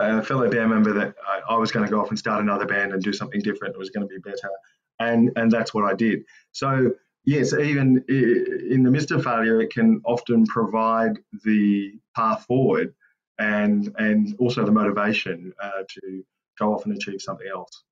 uh, 0.00 0.22
fellow 0.22 0.50
band 0.50 0.70
member 0.70 0.92
that 0.92 1.14
I, 1.24 1.54
I 1.54 1.56
was 1.56 1.70
going 1.70 1.86
to 1.86 1.90
go 1.90 2.00
off 2.00 2.08
and 2.08 2.18
start 2.18 2.42
another 2.42 2.66
band 2.66 2.92
and 2.92 3.02
do 3.02 3.12
something 3.12 3.40
different. 3.40 3.74
It 3.74 3.78
was 3.78 3.90
going 3.90 4.08
to 4.08 4.12
be 4.12 4.18
better, 4.18 4.50
and 4.98 5.30
and 5.36 5.52
that's 5.52 5.72
what 5.72 5.84
I 5.84 5.94
did. 5.94 6.24
So 6.50 6.90
yes, 7.24 7.54
even 7.54 8.04
in 8.08 8.82
the 8.82 8.90
midst 8.90 9.12
of 9.12 9.22
failure, 9.22 9.60
it 9.60 9.72
can 9.72 10.02
often 10.04 10.46
provide 10.46 11.16
the 11.44 11.92
path 12.16 12.44
forward 12.46 12.92
and 13.40 13.92
and 13.98 14.36
also 14.38 14.64
the 14.64 14.70
motivation 14.70 15.52
uh, 15.62 15.82
to 15.88 16.22
go 16.58 16.74
off 16.74 16.84
and 16.84 16.94
achieve 16.94 17.20
something 17.20 17.48
else. 17.52 17.82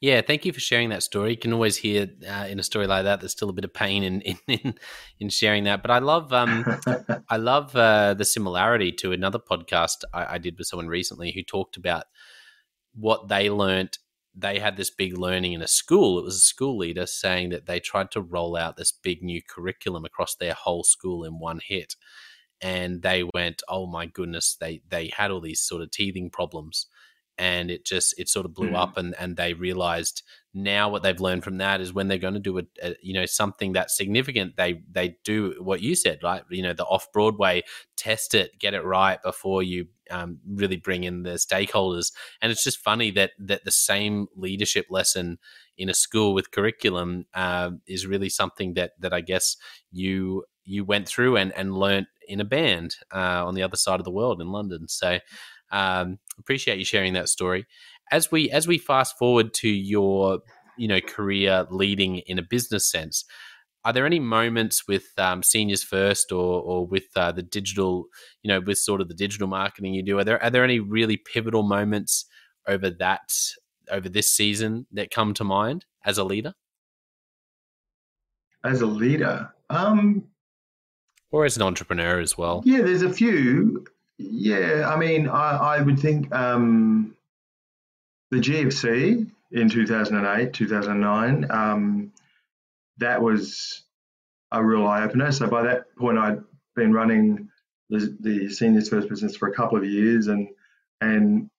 Yeah, 0.00 0.20
thank 0.20 0.44
you 0.44 0.52
for 0.52 0.60
sharing 0.60 0.90
that 0.90 1.02
story. 1.02 1.30
You 1.30 1.36
can 1.38 1.54
always 1.54 1.78
hear 1.78 2.08
uh, 2.28 2.46
in 2.48 2.58
a 2.58 2.62
story 2.62 2.86
like 2.86 3.04
that, 3.04 3.20
there's 3.20 3.32
still 3.32 3.48
a 3.48 3.54
bit 3.54 3.64
of 3.64 3.72
pain 3.72 4.02
in 4.02 4.20
in, 4.20 4.74
in 5.18 5.28
sharing 5.30 5.64
that. 5.64 5.82
But 5.82 5.90
I 5.90 5.98
love 5.98 6.32
um, 6.32 6.64
I 7.28 7.38
love 7.38 7.74
uh, 7.74 8.14
the 8.14 8.24
similarity 8.24 8.92
to 8.92 9.12
another 9.12 9.38
podcast 9.38 10.04
I, 10.12 10.34
I 10.34 10.38
did 10.38 10.58
with 10.58 10.66
someone 10.66 10.88
recently 10.88 11.32
who 11.32 11.42
talked 11.42 11.76
about 11.76 12.04
what 12.94 13.28
they 13.28 13.48
learned. 13.48 13.98
They 14.36 14.58
had 14.58 14.76
this 14.76 14.90
big 14.90 15.16
learning 15.16 15.52
in 15.52 15.62
a 15.62 15.68
school. 15.68 16.18
It 16.18 16.24
was 16.24 16.36
a 16.36 16.40
school 16.40 16.76
leader 16.76 17.06
saying 17.06 17.50
that 17.50 17.66
they 17.66 17.78
tried 17.78 18.10
to 18.10 18.20
roll 18.20 18.56
out 18.56 18.76
this 18.76 18.90
big 18.90 19.22
new 19.22 19.40
curriculum 19.40 20.04
across 20.04 20.34
their 20.34 20.54
whole 20.54 20.82
school 20.82 21.22
in 21.24 21.38
one 21.38 21.60
hit 21.64 21.94
and 22.60 23.02
they 23.02 23.24
went, 23.34 23.62
"Oh 23.68 23.86
my 23.86 24.06
goodness!" 24.06 24.56
They 24.60 24.82
they 24.88 25.10
had 25.16 25.30
all 25.30 25.40
these 25.40 25.62
sort 25.62 25.82
of 25.82 25.90
teething 25.90 26.30
problems, 26.30 26.86
and 27.38 27.70
it 27.70 27.84
just 27.84 28.18
it 28.18 28.28
sort 28.28 28.46
of 28.46 28.54
blew 28.54 28.70
mm. 28.70 28.76
up, 28.76 28.96
and 28.96 29.14
and 29.18 29.36
they 29.36 29.54
realized 29.54 30.22
now 30.54 30.88
what 30.88 31.02
they've 31.02 31.20
learned 31.20 31.42
from 31.42 31.58
that 31.58 31.80
is 31.80 31.92
when 31.92 32.06
they're 32.06 32.16
going 32.16 32.34
to 32.34 32.40
do 32.40 32.58
a, 32.58 32.62
a, 32.82 32.94
you 33.02 33.12
know 33.12 33.26
something 33.26 33.72
that's 33.72 33.96
significant, 33.96 34.56
they 34.56 34.82
they 34.90 35.16
do 35.24 35.56
what 35.60 35.80
you 35.80 35.94
said, 35.94 36.20
right? 36.22 36.42
You 36.48 36.62
know, 36.62 36.72
the 36.72 36.84
off 36.84 37.12
Broadway, 37.12 37.62
test 37.96 38.34
it, 38.34 38.58
get 38.58 38.74
it 38.74 38.84
right 38.84 39.20
before 39.22 39.62
you 39.62 39.88
um, 40.10 40.38
really 40.48 40.76
bring 40.76 41.04
in 41.04 41.22
the 41.22 41.30
stakeholders. 41.30 42.12
And 42.40 42.52
it's 42.52 42.64
just 42.64 42.78
funny 42.78 43.10
that 43.12 43.32
that 43.40 43.64
the 43.64 43.72
same 43.72 44.28
leadership 44.36 44.86
lesson 44.90 45.38
in 45.76 45.88
a 45.88 45.94
school 45.94 46.34
with 46.34 46.52
curriculum 46.52 47.26
uh, 47.34 47.72
is 47.86 48.06
really 48.06 48.28
something 48.28 48.74
that 48.74 48.92
that 49.00 49.12
I 49.12 49.20
guess 49.20 49.56
you 49.90 50.44
you 50.64 50.84
went 50.84 51.08
through 51.08 51.36
and 51.36 51.52
and 51.56 51.74
learned 51.74 52.06
in 52.28 52.40
a 52.40 52.44
band 52.44 52.96
uh, 53.14 53.44
on 53.46 53.54
the 53.54 53.62
other 53.62 53.76
side 53.76 54.00
of 54.00 54.04
the 54.04 54.10
world 54.10 54.40
in 54.40 54.48
London. 54.48 54.88
So 54.88 55.18
um, 55.70 56.18
appreciate 56.38 56.78
you 56.78 56.84
sharing 56.84 57.14
that 57.14 57.28
story. 57.28 57.66
As 58.10 58.30
we 58.30 58.50
as 58.50 58.66
we 58.66 58.78
fast 58.78 59.18
forward 59.18 59.54
to 59.54 59.68
your 59.68 60.40
you 60.76 60.88
know 60.88 61.00
career 61.00 61.66
leading 61.70 62.18
in 62.18 62.38
a 62.38 62.42
business 62.42 62.90
sense, 62.90 63.24
are 63.84 63.92
there 63.92 64.06
any 64.06 64.20
moments 64.20 64.86
with 64.88 65.06
um, 65.18 65.42
seniors 65.42 65.82
first 65.82 66.32
or 66.32 66.62
or 66.62 66.86
with 66.86 67.06
uh, 67.16 67.32
the 67.32 67.42
digital 67.42 68.06
you 68.42 68.48
know 68.48 68.60
with 68.60 68.78
sort 68.78 69.00
of 69.00 69.08
the 69.08 69.14
digital 69.14 69.48
marketing 69.48 69.94
you 69.94 70.02
do? 70.02 70.18
Are 70.18 70.24
there 70.24 70.42
are 70.42 70.50
there 70.50 70.64
any 70.64 70.80
really 70.80 71.16
pivotal 71.16 71.62
moments 71.62 72.26
over 72.66 72.90
that 72.90 73.32
over 73.90 74.08
this 74.08 74.30
season 74.30 74.86
that 74.92 75.10
come 75.10 75.34
to 75.34 75.44
mind 75.44 75.84
as 76.04 76.18
a 76.18 76.24
leader? 76.24 76.54
As 78.64 78.80
a 78.80 78.86
leader, 78.86 79.52
um, 79.68 80.24
or 81.34 81.44
as 81.44 81.56
an 81.56 81.62
entrepreneur 81.64 82.20
as 82.20 82.38
well? 82.38 82.62
Yeah, 82.64 82.82
there's 82.82 83.02
a 83.02 83.12
few. 83.12 83.84
Yeah, 84.18 84.88
I 84.88 84.96
mean, 84.96 85.26
I, 85.26 85.56
I 85.56 85.80
would 85.80 85.98
think 85.98 86.32
um, 86.32 87.16
the 88.30 88.36
GFC 88.36 89.28
in 89.50 89.68
2008, 89.68 90.52
2009, 90.52 91.50
um, 91.50 92.12
that 92.98 93.20
was 93.20 93.82
a 94.52 94.64
real 94.64 94.86
eye 94.86 95.02
opener. 95.02 95.32
So 95.32 95.48
by 95.48 95.64
that 95.64 95.92
point, 95.96 96.18
I'd 96.18 96.38
been 96.76 96.92
running 96.92 97.48
the, 97.90 98.16
the 98.20 98.48
seniors 98.48 98.88
first 98.88 99.08
business 99.08 99.34
for 99.34 99.48
a 99.48 99.52
couple 99.52 99.76
of 99.76 99.84
years, 99.84 100.28
and 100.28 100.48
and 101.00 101.50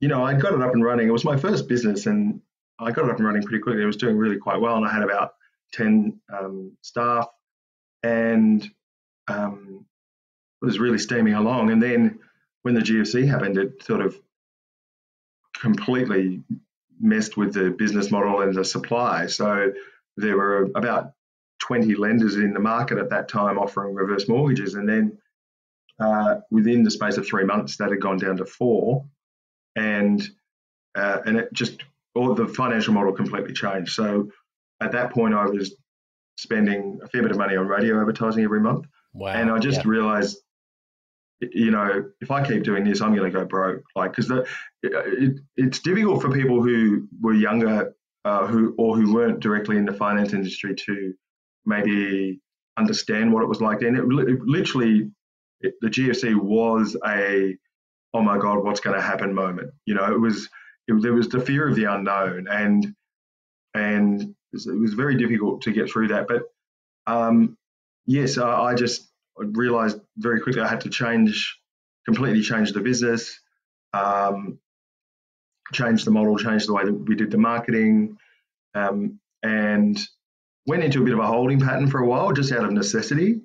you 0.00 0.08
know, 0.08 0.24
I 0.24 0.34
got 0.34 0.54
it 0.54 0.60
up 0.60 0.72
and 0.72 0.82
running. 0.82 1.06
It 1.06 1.12
was 1.12 1.24
my 1.24 1.36
first 1.36 1.68
business, 1.68 2.06
and 2.06 2.40
I 2.80 2.90
got 2.90 3.04
it 3.04 3.12
up 3.12 3.18
and 3.18 3.26
running 3.26 3.44
pretty 3.44 3.62
quickly. 3.62 3.84
It 3.84 3.86
was 3.86 3.96
doing 3.96 4.16
really 4.16 4.38
quite 4.38 4.60
well, 4.60 4.74
and 4.74 4.84
I 4.84 4.92
had 4.92 5.04
about 5.04 5.34
ten 5.72 6.20
um, 6.36 6.76
staff, 6.82 7.28
and 8.02 8.68
um, 9.28 9.84
was 10.60 10.78
really 10.78 10.98
steaming 10.98 11.34
along. 11.34 11.70
And 11.70 11.82
then 11.82 12.18
when 12.62 12.74
the 12.74 12.80
GFC 12.80 13.28
happened, 13.28 13.58
it 13.58 13.82
sort 13.82 14.00
of 14.00 14.18
completely 15.58 16.42
messed 17.00 17.36
with 17.36 17.54
the 17.54 17.70
business 17.70 18.10
model 18.10 18.40
and 18.40 18.54
the 18.54 18.64
supply. 18.64 19.26
So 19.26 19.72
there 20.16 20.36
were 20.36 20.70
about 20.74 21.12
20 21.60 21.94
lenders 21.94 22.36
in 22.36 22.52
the 22.52 22.60
market 22.60 22.98
at 22.98 23.10
that 23.10 23.28
time 23.28 23.58
offering 23.58 23.94
reverse 23.94 24.28
mortgages. 24.28 24.74
And 24.74 24.88
then 24.88 25.18
uh, 25.98 26.36
within 26.50 26.82
the 26.82 26.90
space 26.90 27.16
of 27.16 27.26
three 27.26 27.44
months, 27.44 27.76
that 27.76 27.90
had 27.90 28.00
gone 28.00 28.18
down 28.18 28.36
to 28.38 28.44
four. 28.44 29.06
And 29.76 30.22
uh, 30.94 31.18
and 31.26 31.38
it 31.38 31.52
just, 31.52 31.82
all 32.14 32.34
the 32.34 32.46
financial 32.46 32.94
model 32.94 33.12
completely 33.12 33.52
changed. 33.52 33.92
So 33.92 34.30
at 34.80 34.92
that 34.92 35.12
point, 35.12 35.34
I 35.34 35.44
was 35.46 35.74
spending 36.36 37.00
a 37.02 37.08
fair 37.08 37.22
bit 37.22 37.32
of 37.32 37.36
money 37.36 37.56
on 37.56 37.66
radio 37.66 38.00
advertising 38.00 38.44
every 38.44 38.60
month. 38.60 38.86
Wow. 39.14 39.28
And 39.28 39.50
I 39.50 39.58
just 39.58 39.84
yeah. 39.84 39.90
realized, 39.90 40.38
you 41.40 41.70
know, 41.70 42.04
if 42.20 42.30
I 42.30 42.46
keep 42.46 42.64
doing 42.64 42.84
this, 42.84 43.00
I'm 43.00 43.14
going 43.14 43.30
to 43.30 43.38
go 43.38 43.44
broke. 43.44 43.82
Like, 43.94 44.14
because 44.14 44.30
it, 44.82 45.40
it's 45.56 45.78
difficult 45.78 46.20
for 46.20 46.30
people 46.30 46.62
who 46.62 47.08
were 47.20 47.32
younger, 47.32 47.94
uh, 48.24 48.46
who 48.46 48.74
or 48.76 48.96
who 48.96 49.14
weren't 49.14 49.40
directly 49.40 49.76
in 49.76 49.84
the 49.84 49.92
finance 49.92 50.32
industry 50.32 50.74
to 50.86 51.14
maybe 51.64 52.40
understand 52.76 53.32
what 53.32 53.42
it 53.42 53.48
was 53.48 53.60
like. 53.60 53.82
And 53.82 53.96
it, 53.96 54.28
it 54.28 54.40
literally, 54.42 55.10
it, 55.60 55.74
the 55.80 55.88
GFC 55.88 56.34
was 56.34 56.96
a, 57.06 57.56
oh 58.14 58.22
my 58.22 58.38
God, 58.38 58.64
what's 58.64 58.80
going 58.80 58.96
to 58.96 59.02
happen 59.02 59.32
moment. 59.32 59.70
You 59.86 59.94
know, 59.94 60.12
it 60.12 60.18
was, 60.18 60.48
it, 60.88 61.00
there 61.02 61.14
was 61.14 61.28
the 61.28 61.40
fear 61.40 61.68
of 61.68 61.76
the 61.76 61.84
unknown, 61.84 62.46
and 62.48 62.94
and 63.74 64.34
it 64.52 64.80
was 64.80 64.94
very 64.94 65.16
difficult 65.16 65.62
to 65.62 65.72
get 65.72 65.90
through 65.90 66.08
that. 66.08 66.28
But 66.28 66.42
um, 67.06 67.56
yes, 68.06 68.38
I, 68.38 68.50
I 68.50 68.74
just 68.74 69.08
realized 69.36 70.00
very 70.16 70.40
quickly 70.40 70.62
I 70.62 70.68
had 70.68 70.82
to 70.82 70.90
change, 70.90 71.58
completely 72.04 72.42
change 72.42 72.72
the 72.72 72.80
business, 72.80 73.40
um, 73.92 74.58
change 75.72 76.04
the 76.04 76.10
model, 76.10 76.36
change 76.36 76.66
the 76.66 76.74
way 76.74 76.84
that 76.84 76.92
we 76.92 77.14
did 77.14 77.30
the 77.30 77.38
marketing, 77.38 78.18
um, 78.74 79.18
and 79.42 79.98
went 80.66 80.84
into 80.84 81.02
a 81.02 81.04
bit 81.04 81.14
of 81.14 81.20
a 81.20 81.26
holding 81.26 81.60
pattern 81.60 81.88
for 81.88 82.00
a 82.00 82.06
while 82.06 82.32
just 82.32 82.52
out 82.52 82.64
of 82.64 82.72
necessity. 82.72 83.40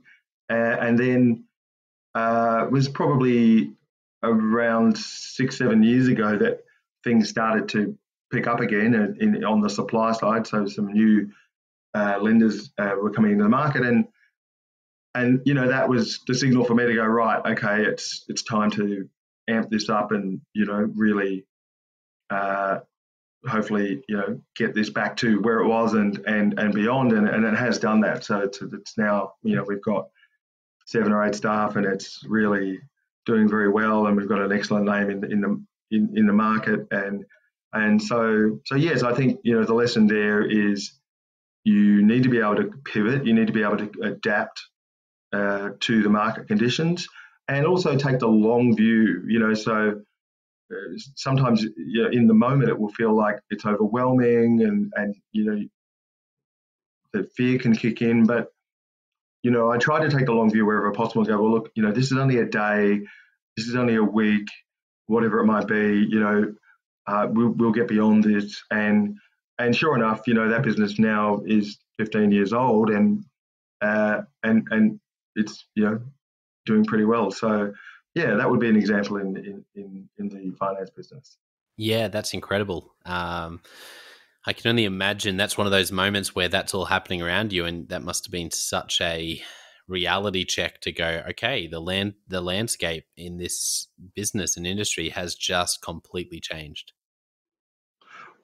Uh, 0.49 0.77
and 0.79 0.97
then 0.97 1.43
uh, 2.15 2.63
it 2.65 2.71
was 2.71 2.87
probably 2.87 3.73
around 4.23 4.97
six, 4.97 5.57
seven 5.57 5.83
years 5.83 6.07
ago 6.07 6.37
that 6.37 6.63
things 7.03 7.29
started 7.29 7.69
to 7.69 7.97
pick 8.31 8.47
up 8.47 8.59
again 8.59 8.93
in, 8.93 9.35
in, 9.35 9.43
on 9.43 9.61
the 9.61 9.69
supply 9.69 10.11
side. 10.11 10.45
So 10.47 10.65
some 10.65 10.91
new 10.91 11.29
uh, 11.93 12.19
lenders 12.21 12.71
uh, 12.77 12.95
were 13.01 13.11
coming 13.11 13.31
into 13.31 13.43
the 13.43 13.49
market, 13.49 13.83
and 13.83 14.05
and 15.19 15.41
you 15.45 15.53
know 15.53 15.67
that 15.67 15.89
was 15.89 16.19
the 16.27 16.33
signal 16.33 16.63
for 16.63 16.73
me 16.73 16.85
to 16.85 16.93
go 16.93 17.05
right. 17.05 17.41
Okay, 17.53 17.83
it's 17.83 18.25
it's 18.27 18.43
time 18.43 18.71
to 18.71 19.07
amp 19.49 19.69
this 19.69 19.89
up 19.89 20.11
and 20.11 20.41
you 20.53 20.65
know 20.65 20.89
really 20.95 21.45
uh, 22.29 22.79
hopefully 23.47 24.03
you 24.07 24.17
know 24.17 24.41
get 24.55 24.73
this 24.73 24.89
back 24.89 25.17
to 25.17 25.41
where 25.41 25.59
it 25.59 25.67
was 25.67 25.93
and 25.93 26.17
and 26.25 26.57
and 26.59 26.73
beyond. 26.73 27.11
And, 27.13 27.27
and 27.27 27.45
it 27.45 27.55
has 27.55 27.79
done 27.79 28.01
that. 28.01 28.23
So 28.23 28.39
it's, 28.39 28.61
it's 28.61 28.97
now 28.97 29.33
you 29.43 29.55
know 29.55 29.63
we've 29.67 29.81
got 29.81 30.09
seven 30.85 31.11
or 31.11 31.23
eight 31.23 31.35
staff 31.35 31.75
and 31.75 31.85
it's 31.85 32.23
really 32.27 32.79
doing 33.25 33.47
very 33.47 33.69
well 33.69 34.07
and 34.07 34.17
we've 34.17 34.27
got 34.27 34.41
an 34.41 34.51
excellent 34.51 34.85
name 34.85 35.11
in, 35.11 35.31
in 35.31 35.41
the 35.41 35.63
in, 35.91 36.17
in 36.17 36.27
the 36.27 36.33
market. 36.33 36.87
And 36.91 37.25
and 37.73 38.01
so 38.01 38.59
so 38.65 38.75
yes 38.75 39.03
I 39.03 39.13
think 39.13 39.39
you 39.43 39.55
know 39.55 39.65
the 39.65 39.73
lesson 39.73 40.07
there 40.07 40.43
is 40.43 40.93
you 41.65 42.01
need 42.03 42.23
to 42.23 42.29
be 42.29 42.39
able 42.39 42.55
to 42.55 42.71
pivot. 42.85 43.25
You 43.25 43.33
need 43.33 43.47
to 43.47 43.53
be 43.53 43.63
able 43.63 43.77
to 43.77 43.91
adapt 44.03 44.61
uh, 45.33 45.69
to 45.79 46.01
the 46.01 46.09
market 46.09 46.47
conditions 46.47 47.07
and 47.47 47.65
also 47.65 47.95
take 47.95 48.19
the 48.19 48.27
long 48.27 48.75
view 48.75 49.23
you 49.27 49.39
know 49.39 49.53
so 49.53 50.01
sometimes 51.15 51.63
you 51.63 52.03
know, 52.03 52.09
in 52.09 52.27
the 52.27 52.33
moment 52.33 52.69
it 52.69 52.79
will 52.79 52.89
feel 52.89 53.15
like 53.15 53.39
it's 53.49 53.65
overwhelming 53.65 54.61
and 54.61 54.91
and 54.95 55.15
you 55.31 55.45
know 55.45 55.59
the 57.11 57.27
fear 57.35 57.57
can 57.57 57.75
kick 57.75 58.03
in. 58.03 58.25
But 58.25 58.53
you 59.41 59.49
know 59.49 59.71
i 59.71 59.77
try 59.77 59.99
to 59.99 60.09
take 60.09 60.25
the 60.25 60.33
long 60.33 60.51
view 60.51 60.65
wherever 60.65 60.91
possible 60.91 61.21
and 61.21 61.29
go 61.29 61.41
well 61.41 61.51
look 61.51 61.71
you 61.73 61.81
know 61.81 61.93
this 61.93 62.11
is 62.11 62.17
only 62.17 62.37
a 62.39 62.45
day 62.45 62.99
this 63.55 63.67
is 63.67 63.75
only 63.75 63.95
a 63.95 64.03
week 64.03 64.47
whatever 65.07 65.39
it 65.39 65.45
might 65.45 65.65
be 65.65 66.05
you 66.09 66.19
know 66.19 66.53
uh, 67.09 67.27
we'll, 67.29 67.49
we'll 67.49 67.71
get 67.71 67.87
beyond 67.87 68.23
this. 68.23 68.61
And 68.71 69.17
and 69.57 69.75
sure 69.75 69.95
enough 69.95 70.21
you 70.27 70.33
know 70.33 70.49
that 70.49 70.63
business 70.63 70.99
now 70.99 71.41
is 71.45 71.79
15 71.97 72.31
years 72.31 72.53
old 72.53 72.89
and 72.89 73.23
uh, 73.81 74.21
and 74.43 74.67
and 74.71 74.99
it's 75.35 75.65
you 75.75 75.83
know 75.83 75.99
doing 76.65 76.85
pretty 76.85 77.05
well 77.05 77.31
so 77.31 77.71
yeah, 78.15 78.35
that 78.35 78.49
would 78.49 78.59
be 78.59 78.69
an 78.69 78.75
example 78.75 79.17
in 79.17 79.37
in 79.37 79.65
in, 79.75 80.09
in 80.17 80.29
the 80.29 80.55
finance 80.57 80.89
business. 80.89 81.37
Yeah, 81.77 82.07
that's 82.07 82.33
incredible. 82.33 82.93
Um, 83.05 83.61
I 84.45 84.53
can 84.53 84.69
only 84.69 84.85
imagine 84.85 85.37
that's 85.37 85.57
one 85.57 85.67
of 85.67 85.71
those 85.71 85.91
moments 85.91 86.35
where 86.35 86.47
that's 86.47 86.73
all 86.73 86.85
happening 86.85 87.21
around 87.21 87.53
you, 87.53 87.65
and 87.65 87.87
that 87.89 88.03
must 88.03 88.25
have 88.25 88.31
been 88.31 88.51
such 88.51 88.99
a 89.01 89.41
reality 89.87 90.43
check 90.43 90.81
to 90.81 90.91
go. 90.91 91.23
Okay, 91.29 91.67
the 91.67 91.79
land 91.79 92.15
the 92.27 92.41
landscape 92.41 93.05
in 93.15 93.37
this 93.37 93.87
business 94.15 94.57
and 94.57 94.65
industry 94.65 95.09
has 95.09 95.35
just 95.35 95.81
completely 95.81 96.39
changed. 96.39 96.93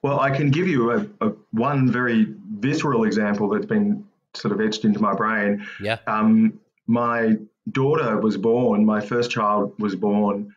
Well, 0.02 0.20
I 0.20 0.30
can 0.30 0.50
give 0.50 0.68
you 0.68 0.92
a, 0.92 1.26
a 1.26 1.32
one 1.50 1.90
very 1.90 2.26
visceral 2.60 3.04
example 3.04 3.48
that's 3.48 3.66
been 3.66 4.06
sort 4.34 4.52
of 4.52 4.60
etched 4.60 4.84
into 4.84 5.00
my 5.00 5.14
brain. 5.14 5.66
Yeah. 5.80 5.98
Um, 6.06 6.60
my 6.86 7.36
daughter 7.70 8.18
was 8.18 8.36
born, 8.36 8.84
my 8.84 9.00
first 9.00 9.30
child 9.30 9.74
was 9.78 9.94
born 9.96 10.54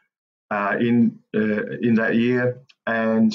uh, 0.52 0.76
in 0.80 1.20
uh, 1.36 1.78
in 1.82 1.96
that 1.96 2.16
year, 2.16 2.62
and 2.88 3.34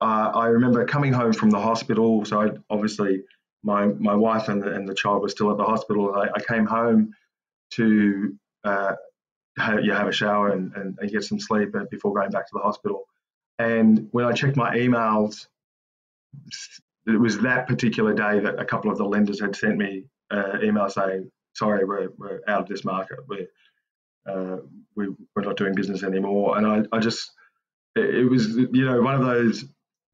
uh, 0.00 0.30
I 0.34 0.46
remember 0.46 0.84
coming 0.84 1.12
home 1.12 1.32
from 1.32 1.50
the 1.50 1.60
hospital. 1.60 2.24
So 2.24 2.40
I, 2.40 2.50
obviously, 2.70 3.22
my 3.62 3.86
my 3.86 4.14
wife 4.14 4.48
and 4.48 4.62
the, 4.62 4.72
and 4.72 4.88
the 4.88 4.94
child 4.94 5.22
were 5.22 5.28
still 5.28 5.50
at 5.50 5.56
the 5.56 5.64
hospital. 5.64 6.14
I, 6.14 6.28
I 6.34 6.40
came 6.40 6.66
home 6.66 7.12
to 7.72 8.36
uh, 8.64 8.94
have, 9.58 9.84
have 9.84 10.08
a 10.08 10.12
shower 10.12 10.50
and, 10.50 10.72
and, 10.74 10.98
and, 11.00 11.10
get 11.10 11.24
some 11.24 11.40
sleep 11.40 11.74
before 11.90 12.14
going 12.14 12.30
back 12.30 12.46
to 12.46 12.52
the 12.54 12.60
hospital. 12.60 13.04
And 13.58 14.08
when 14.12 14.24
I 14.24 14.32
checked 14.32 14.56
my 14.56 14.76
emails, 14.76 15.46
it 17.06 17.18
was 17.18 17.38
that 17.40 17.66
particular 17.66 18.14
day 18.14 18.40
that 18.40 18.58
a 18.58 18.64
couple 18.64 18.90
of 18.90 18.98
the 18.98 19.04
lenders 19.04 19.40
had 19.40 19.54
sent 19.54 19.76
me 19.76 20.04
uh, 20.30 20.58
email 20.62 20.88
saying 20.88 21.30
sorry, 21.54 21.84
we're, 21.84 22.10
we're 22.18 22.40
out 22.46 22.62
of 22.62 22.68
this 22.68 22.84
market. 22.84 23.18
We're, 23.28 23.48
uh, 24.26 24.58
we, 24.94 25.08
we're 25.34 25.42
not 25.42 25.56
doing 25.56 25.74
business 25.74 26.02
anymore. 26.02 26.58
And 26.58 26.66
I, 26.66 26.96
I 26.96 27.00
just, 27.00 27.30
it, 27.96 28.14
it, 28.14 28.24
was, 28.24 28.48
you 28.56 28.84
know, 28.84 29.00
one 29.00 29.14
of 29.14 29.24
those 29.24 29.64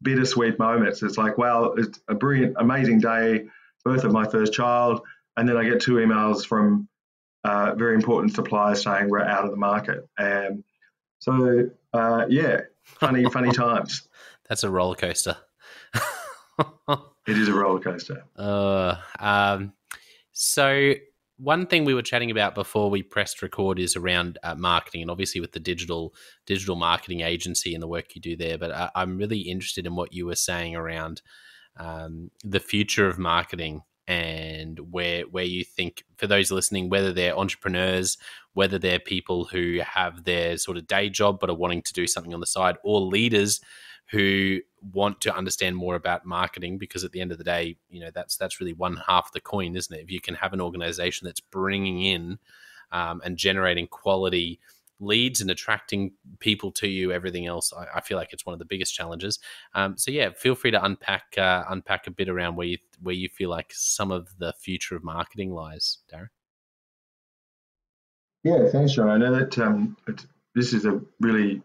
bittersweet 0.02 0.58
moments. 0.58 1.02
It's 1.02 1.18
like, 1.18 1.38
wow, 1.38 1.74
it's 1.76 2.00
a 2.08 2.14
brilliant, 2.14 2.56
amazing 2.58 3.00
day, 3.00 3.46
birth 3.84 4.04
of 4.04 4.12
my 4.12 4.26
first 4.26 4.52
child. 4.52 5.00
And 5.36 5.48
then 5.48 5.56
I 5.56 5.64
get 5.64 5.80
two 5.80 5.94
emails 5.94 6.44
from 6.44 6.88
uh, 7.44 7.74
very 7.74 7.94
important 7.94 8.34
suppliers 8.34 8.82
saying 8.82 9.08
we're 9.08 9.20
out 9.20 9.44
of 9.44 9.50
the 9.50 9.56
market. 9.56 10.06
And 10.18 10.64
so, 11.18 11.70
uh, 11.92 12.26
yeah, 12.28 12.62
funny, 12.84 13.24
funny 13.32 13.52
times. 13.52 14.08
That's 14.48 14.64
a 14.64 14.70
roller 14.70 14.96
coaster. 14.96 15.36
it 16.88 17.38
is 17.38 17.48
a 17.48 17.54
roller 17.54 17.80
coaster. 17.80 18.24
Uh, 18.36 18.96
um, 19.18 19.72
so 20.32 20.94
one 21.42 21.66
thing 21.66 21.84
we 21.84 21.94
were 21.94 22.02
chatting 22.02 22.30
about 22.30 22.54
before 22.54 22.90
we 22.90 23.02
pressed 23.02 23.40
record 23.40 23.78
is 23.78 23.96
around 23.96 24.38
uh, 24.42 24.54
marketing, 24.54 25.02
and 25.02 25.10
obviously 25.10 25.40
with 25.40 25.52
the 25.52 25.60
digital 25.60 26.14
digital 26.46 26.76
marketing 26.76 27.22
agency 27.22 27.74
and 27.74 27.82
the 27.82 27.88
work 27.88 28.14
you 28.14 28.20
do 28.20 28.36
there. 28.36 28.58
But 28.58 28.72
I, 28.72 28.90
am 28.94 29.16
really 29.16 29.40
interested 29.40 29.86
in 29.86 29.96
what 29.96 30.12
you 30.12 30.26
were 30.26 30.36
saying 30.36 30.76
around 30.76 31.22
um, 31.76 32.30
the 32.44 32.60
future 32.60 33.08
of 33.08 33.18
marketing 33.18 33.82
and 34.06 34.78
where 34.90 35.22
where 35.22 35.44
you 35.44 35.64
think 35.64 36.04
for 36.16 36.26
those 36.26 36.50
listening, 36.50 36.90
whether 36.90 37.12
they're 37.12 37.38
entrepreneurs, 37.38 38.18
whether 38.52 38.78
they're 38.78 38.98
people 38.98 39.46
who 39.46 39.80
have 39.82 40.24
their 40.24 40.58
sort 40.58 40.76
of 40.76 40.86
day 40.86 41.08
job 41.08 41.38
but 41.40 41.48
are 41.48 41.54
wanting 41.54 41.82
to 41.82 41.92
do 41.92 42.06
something 42.06 42.34
on 42.34 42.40
the 42.40 42.46
side, 42.46 42.76
or 42.84 43.00
leaders 43.00 43.60
who 44.10 44.58
want 44.92 45.20
to 45.20 45.34
understand 45.34 45.76
more 45.76 45.94
about 45.94 46.24
marketing 46.24 46.78
because 46.78 47.04
at 47.04 47.12
the 47.12 47.20
end 47.20 47.32
of 47.32 47.38
the 47.38 47.44
day 47.44 47.76
you 47.90 48.00
know 48.00 48.10
that's 48.14 48.36
that's 48.36 48.60
really 48.60 48.72
one 48.72 48.96
half 49.06 49.26
of 49.26 49.32
the 49.32 49.40
coin 49.40 49.76
isn't 49.76 49.96
it? 49.96 50.02
If 50.02 50.10
you 50.10 50.20
can 50.20 50.34
have 50.34 50.52
an 50.52 50.60
organization 50.60 51.26
that's 51.26 51.40
bringing 51.40 52.02
in 52.02 52.38
um, 52.92 53.20
and 53.24 53.36
generating 53.36 53.86
quality 53.86 54.58
leads 54.98 55.40
and 55.40 55.50
attracting 55.50 56.12
people 56.40 56.70
to 56.72 56.88
you 56.88 57.12
everything 57.12 57.46
else 57.46 57.72
I, 57.72 57.86
I 57.96 58.00
feel 58.00 58.18
like 58.18 58.32
it's 58.32 58.44
one 58.44 58.52
of 58.52 58.58
the 58.58 58.64
biggest 58.64 58.94
challenges. 58.94 59.38
Um, 59.74 59.96
so 59.96 60.10
yeah 60.10 60.30
feel 60.30 60.54
free 60.54 60.72
to 60.72 60.84
unpack 60.84 61.38
uh, 61.38 61.64
unpack 61.68 62.06
a 62.06 62.10
bit 62.10 62.28
around 62.28 62.56
where 62.56 62.66
you 62.66 62.78
where 63.00 63.14
you 63.14 63.28
feel 63.28 63.50
like 63.50 63.72
some 63.74 64.10
of 64.10 64.28
the 64.38 64.52
future 64.54 64.96
of 64.96 65.04
marketing 65.04 65.52
lies 65.52 65.98
darren. 66.12 66.28
Yeah 68.42 68.68
thanks 68.70 68.92
john 68.92 69.08
i 69.10 69.18
know 69.18 69.38
that 69.38 69.58
um, 69.58 69.96
this 70.54 70.72
is 70.72 70.84
a 70.84 71.00
really 71.20 71.62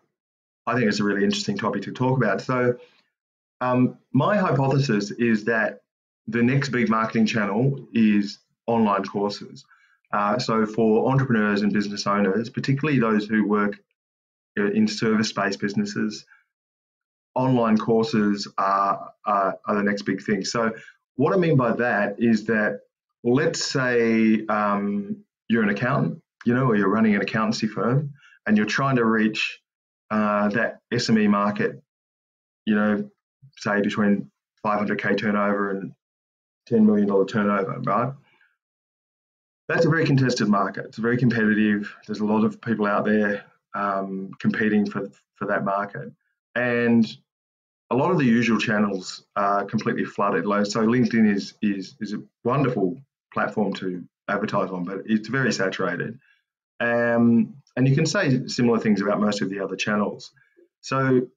I 0.68 0.74
think 0.74 0.88
it's 0.88 1.00
a 1.00 1.04
really 1.04 1.24
interesting 1.24 1.58
topic 1.58 1.84
to 1.84 1.92
talk 1.92 2.18
about. 2.18 2.42
So, 2.42 2.78
um, 3.62 3.98
my 4.12 4.38
hypothesis 4.38 5.12
is 5.12 5.46
that 5.46 5.82
the 6.28 6.44
next 6.44 6.70
big 6.70 6.90
marketing 6.90 7.26
channel 7.26 7.88
is 7.94 8.40
online 8.68 9.04
courses. 9.04 9.64
Uh, 10.12 10.40
so, 10.40 10.66
for 10.66 11.10
entrepreneurs 11.12 11.62
and 11.62 11.72
business 11.72 12.08
owners, 12.08 12.50
particularly 12.50 13.00
those 13.00 13.28
who 13.28 13.48
work 13.48 13.80
in 14.56 14.88
service 14.88 15.32
based 15.34 15.60
businesses, 15.60 16.26
online 17.36 17.78
courses 17.78 18.48
are, 18.58 19.12
are, 19.26 19.60
are, 19.66 19.76
the 19.76 19.84
next 19.84 20.04
big 20.04 20.24
thing. 20.24 20.44
So, 20.46 20.72
what 21.16 21.34
I 21.34 21.38
mean 21.38 21.58
by 21.58 21.74
that 21.74 22.16
is 22.18 22.46
that, 22.46 22.82
let's 23.24 23.64
say 23.64 24.46
um, 24.48 25.24
you're 25.48 25.64
an 25.64 25.70
accountant, 25.70 26.22
you 26.46 26.54
know, 26.54 26.66
or 26.66 26.76
you're 26.76 26.90
running 26.90 27.16
an 27.16 27.22
accountancy 27.22 27.68
firm 27.68 28.14
and 28.46 28.58
you're 28.58 28.66
trying 28.66 28.96
to 28.98 29.06
reach 29.06 29.60
uh, 30.12 30.50
that 30.50 30.80
SME 30.94 31.30
market, 31.30 31.82
you 32.66 32.76
know, 32.76 33.10
say 33.58 33.82
between 33.82 34.30
500k 34.66 35.18
turnover 35.18 35.72
and 35.72 35.94
10 36.68 36.86
million 36.86 37.08
dollar 37.08 37.26
turnover, 37.26 37.80
right? 37.82 38.14
That's 39.68 39.86
a 39.86 39.90
very 39.90 40.06
contested 40.06 40.48
market. 40.48 40.86
It's 40.86 40.98
very 40.98 41.18
competitive. 41.18 41.94
There's 42.06 42.20
a 42.20 42.26
lot 42.26 42.44
of 42.44 42.62
people 42.62 42.86
out 42.86 43.06
there 43.06 43.46
um, 43.74 44.32
competing 44.40 44.90
for 44.90 45.10
for 45.36 45.48
that 45.48 45.66
market, 45.66 46.12
and 46.56 47.06
a 47.92 47.96
lot 47.96 48.12
of 48.12 48.18
the 48.18 48.26
usual 48.26 48.60
channels 48.60 49.26
are 49.36 49.66
completely 49.66 50.06
flooded. 50.06 50.46
So 50.68 50.86
LinkedIn 50.86 51.34
is 51.34 51.56
is 51.62 51.96
is 52.00 52.14
a 52.14 52.22
wonderful 52.44 52.98
platform 53.34 53.74
to 53.74 54.04
advertise 54.28 54.70
on, 54.70 54.84
but 54.84 55.00
it's 55.06 55.30
very 55.30 55.52
saturated. 55.52 56.20
Um, 56.80 57.56
and 57.76 57.88
you 57.88 57.96
can 57.96 58.06
say 58.06 58.48
similar 58.48 58.80
things 58.80 59.02
about 59.02 59.20
most 59.20 59.42
of 59.42 59.50
the 59.50 59.60
other 59.60 59.76
channels. 59.76 60.32
So 60.82 61.28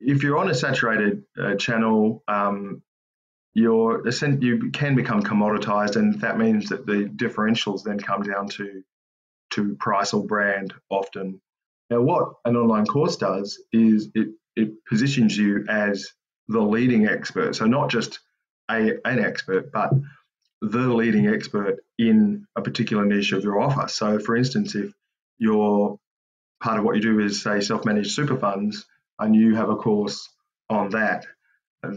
if 0.00 0.22
you're 0.22 0.38
on 0.38 0.50
a 0.50 0.54
saturated 0.54 1.24
uh, 1.40 1.54
channel, 1.56 2.22
um, 2.26 2.82
you're 3.52 4.06
you 4.06 4.70
can 4.70 4.94
become 4.94 5.22
commoditized, 5.22 5.96
and 5.96 6.20
that 6.20 6.38
means 6.38 6.68
that 6.68 6.86
the 6.86 7.10
differentials 7.16 7.82
then 7.82 7.98
come 7.98 8.22
down 8.22 8.48
to 8.48 8.82
to 9.50 9.74
price 9.76 10.12
or 10.12 10.24
brand 10.24 10.72
often. 10.88 11.40
Now, 11.90 12.00
what 12.00 12.34
an 12.44 12.56
online 12.56 12.86
course 12.86 13.16
does 13.16 13.60
is 13.72 14.08
it 14.14 14.28
it 14.56 14.84
positions 14.86 15.36
you 15.36 15.64
as 15.68 16.12
the 16.48 16.60
leading 16.60 17.06
expert. 17.06 17.56
So 17.56 17.66
not 17.66 17.90
just 17.90 18.20
a 18.70 18.94
an 19.04 19.18
expert, 19.18 19.72
but 19.72 19.90
the 20.62 20.88
leading 20.94 21.26
expert 21.26 21.82
in 21.98 22.46
a 22.56 22.62
particular 22.62 23.04
niche 23.04 23.32
of 23.32 23.42
your 23.42 23.60
offer. 23.60 23.88
So, 23.88 24.18
for 24.18 24.36
instance, 24.36 24.74
if 24.74 24.92
your 25.40 25.98
part 26.62 26.78
of 26.78 26.84
what 26.84 26.94
you 26.94 27.02
do 27.02 27.18
is 27.18 27.42
say 27.42 27.60
self-managed 27.60 28.12
super 28.12 28.36
funds, 28.36 28.86
and 29.18 29.34
you 29.34 29.56
have 29.56 29.70
a 29.70 29.76
course 29.76 30.28
on 30.68 30.90
that, 30.90 31.26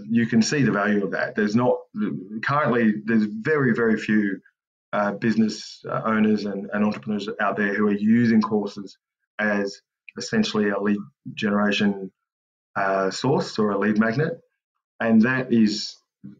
you 0.09 0.25
can 0.25 0.41
see 0.41 0.63
the 0.63 0.71
value 0.71 1.03
of 1.03 1.11
that. 1.11 1.35
There's 1.35 1.55
not 1.55 1.75
currently 2.43 2.93
there's 3.05 3.25
very 3.25 3.73
very 3.75 3.97
few 3.97 4.39
uh, 4.93 5.11
business 5.11 5.83
uh, 5.89 6.01
owners 6.05 6.45
and, 6.45 6.69
and 6.71 6.85
entrepreneurs 6.85 7.27
out 7.39 7.57
there 7.57 7.73
who 7.73 7.87
are 7.87 7.91
using 7.93 8.41
courses 8.41 8.97
as 9.39 9.81
essentially 10.17 10.69
a 10.69 10.79
lead 10.79 10.99
generation 11.33 12.11
uh, 12.75 13.11
source 13.11 13.59
or 13.59 13.71
a 13.71 13.77
lead 13.77 13.99
magnet, 13.99 14.39
and 14.99 15.21
that 15.23 15.51
is 15.51 15.95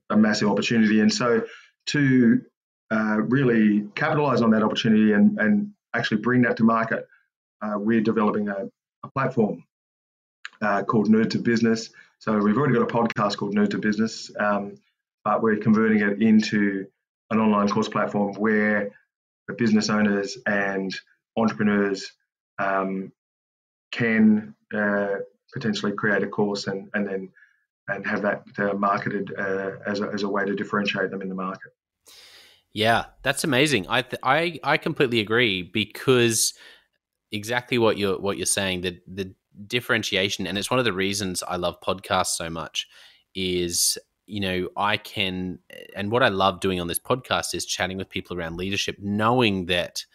a 0.10 0.16
massive 0.16 0.48
opportunity. 0.48 1.02
And 1.02 1.13
so 1.13 1.44
to 1.88 2.42
uh, 2.92 3.18
really 3.22 3.88
capitalize 3.96 4.42
on 4.42 4.52
that 4.52 4.63
opportunity 4.63 5.12
and, 5.12 5.38
and 5.39 5.73
actually 5.96 6.18
bring 6.18 6.42
that 6.44 6.58
to 6.58 6.64
market, 6.64 7.08
uh, 7.62 7.78
we're 7.78 8.02
developing 8.02 8.50
a, 8.50 8.70
a 9.04 9.12
platform 9.14 9.64
uh, 10.62 10.84
called 10.84 11.08
Nerd 11.08 11.30
to 11.32 11.40
Business. 11.40 11.90
So 12.20 12.38
we've 12.38 12.58
already 12.58 12.74
got 12.74 12.84
a 12.84 12.94
podcast 12.94 13.38
called 13.38 13.56
Nerd 13.56 13.72
to 13.72 13.78
Business, 13.78 14.32
um, 14.40 14.76
but 15.24 15.42
we're 15.42 15.58
converting 15.58 16.00
it 16.00 16.22
into 16.22 16.86
an 17.32 17.40
online 17.40 17.70
course 17.70 17.90
platform 17.90 18.34
where 18.36 18.92
business 19.58 19.90
owners 19.90 20.38
and 20.46 20.96
entrepreneurs 21.38 22.12
um, 22.60 23.12
can 23.92 24.56
uh, 24.74 25.16
potentially 25.54 25.92
create 25.92 26.24
a 26.24 26.28
course 26.28 26.68
and, 26.68 26.90
and 26.94 27.08
then 27.08 27.30
and 27.90 28.08
have 28.08 28.22
that 28.22 28.44
uh, 28.58 28.74
marketed 28.74 29.34
uh, 29.38 29.72
as, 29.86 30.00
a, 30.00 30.08
as 30.14 30.24
a 30.24 30.30
way 30.30 30.46
to 30.46 30.56
differentiate 30.56 31.12
them 31.12 31.22
in 31.22 31.28
the 31.28 31.36
market. 31.36 31.74
Yeah, 32.74 33.06
that's 33.22 33.44
amazing. 33.44 33.86
I 33.88 34.02
th- 34.02 34.20
I 34.24 34.60
I 34.64 34.78
completely 34.78 35.20
agree 35.20 35.62
because 35.62 36.54
exactly 37.32 37.78
what 37.78 37.98
you're 37.98 38.20
what 38.20 38.38
you're 38.38 38.46
saying 38.48 38.82
the 38.82 39.00
the 39.08 39.34
differentiation 39.68 40.48
and 40.48 40.58
it's 40.58 40.72
one 40.72 40.80
of 40.80 40.86
the 40.86 40.94
reasons 40.94 41.44
I 41.48 41.58
love 41.58 41.82
podcasts 41.82 42.36
so 42.38 42.50
much 42.50 42.88
is 43.36 43.98
you 44.28 44.40
know 44.42 44.70
I 44.78 44.98
can 44.98 45.60
and 45.96 46.12
what 46.12 46.24
I 46.24 46.30
love 46.30 46.60
doing 46.62 46.80
on 46.82 46.88
this 46.88 47.00
podcast 47.00 47.56
is 47.56 47.66
chatting 47.66 47.98
with 47.98 48.10
people 48.10 48.38
around 48.38 48.58
leadership 48.58 48.98
knowing 49.02 49.68
that 49.68 50.06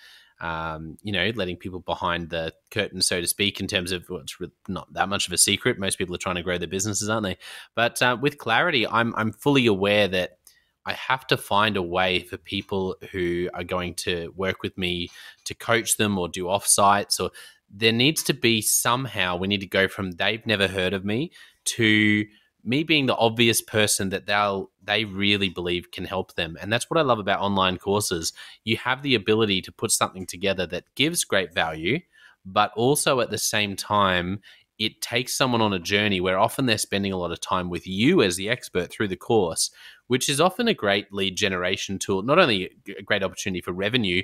um, 0.41 0.97
you 1.03 1.13
know, 1.13 1.33
letting 1.35 1.57
people 1.57 1.81
behind 1.81 2.31
the 2.31 2.53
curtain, 2.71 3.03
so 3.03 3.21
to 3.21 3.27
speak, 3.27 3.59
in 3.61 3.67
terms 3.67 3.91
of 3.91 4.05
what's 4.09 4.39
well, 4.39 4.51
not 4.69 4.93
that 4.93 5.09
much 5.09 5.27
of 5.27 5.33
a 5.33 5.39
secret. 5.39 5.79
Most 5.79 5.99
people 5.99 6.15
are 6.15 6.19
trying 6.19 6.37
to 6.37 6.43
grow 6.43 6.59
their 6.59 6.69
businesses, 6.69 7.09
aren't 7.09 7.25
they? 7.25 7.39
But 7.75 8.01
uh, 8.03 8.17
with 8.21 8.39
clarity, 8.39 8.87
I'm 8.87 9.15
I'm 9.17 9.33
fully 9.33 9.67
aware 9.67 10.07
that 10.09 10.38
I 10.87 10.95
have 10.95 11.27
to 11.29 11.37
find 11.37 11.77
a 11.77 11.83
way 11.83 12.21
for 12.21 12.37
people 12.37 12.97
who 13.13 13.49
are 13.55 13.65
going 13.65 13.95
to 13.97 14.33
work 14.37 14.63
with 14.63 14.77
me 14.79 15.11
to 15.45 15.55
coach 15.55 15.97
them 15.97 16.19
or 16.19 16.29
do 16.29 16.45
offsites 16.45 17.21
or 17.21 17.31
there 17.71 17.93
needs 17.93 18.23
to 18.25 18.35
be 18.35 18.63
somehow 18.63 19.37
we 19.37 19.49
need 19.49 19.61
to 19.61 19.67
go 19.67 19.89
from 19.89 20.13
they've 20.13 20.47
never 20.47 20.69
heard 20.69 20.95
of 20.95 21.05
me 21.05 21.31
to 21.65 22.25
me 22.65 22.83
being 22.83 23.07
the 23.07 23.17
obvious 23.17 23.63
person 23.63 24.09
that 24.11 24.27
they'll 24.27 24.71
they 24.83 25.05
really 25.05 25.49
believe 25.49 25.91
can 25.91 26.05
help 26.05 26.35
them. 26.35 26.57
And 26.61 26.73
that's 26.73 26.89
what 26.91 26.99
i 26.99 27.03
love 27.03 27.19
about 27.19 27.41
online 27.41 27.77
courses. 27.79 28.33
You 28.65 28.77
have 28.79 29.03
the 29.03 29.15
ability 29.15 29.63
to 29.63 29.73
put 29.73 29.91
something 29.91 30.27
together 30.27 30.67
that 30.67 30.95
gives 30.95 31.25
great 31.25 31.53
value 31.55 32.01
but 32.45 32.73
also 32.77 33.21
at 33.21 33.31
the 33.31 33.39
same 33.39 33.77
time 33.77 34.41
it 34.79 35.01
takes 35.01 35.37
someone 35.37 35.61
on 35.61 35.73
a 35.73 35.79
journey 35.79 36.21
where 36.21 36.39
often 36.39 36.67
they're 36.67 36.79
spending 36.79 37.13
a 37.13 37.17
lot 37.17 37.33
of 37.33 37.41
time 37.41 37.69
with 37.69 37.87
you 37.87 38.23
as 38.23 38.37
the 38.37 38.49
expert 38.49 38.91
through 38.91 39.09
the 39.09 39.17
course 39.17 39.71
which 40.07 40.29
is 40.29 40.41
often 40.41 40.69
a 40.69 40.75
great 40.75 41.13
lead 41.13 41.37
generation 41.37 41.99
tool 41.99 42.23
not 42.23 42.39
only 42.39 42.71
a 42.97 43.03
great 43.03 43.23
opportunity 43.23 43.61
for 43.61 43.73
revenue 43.73 44.23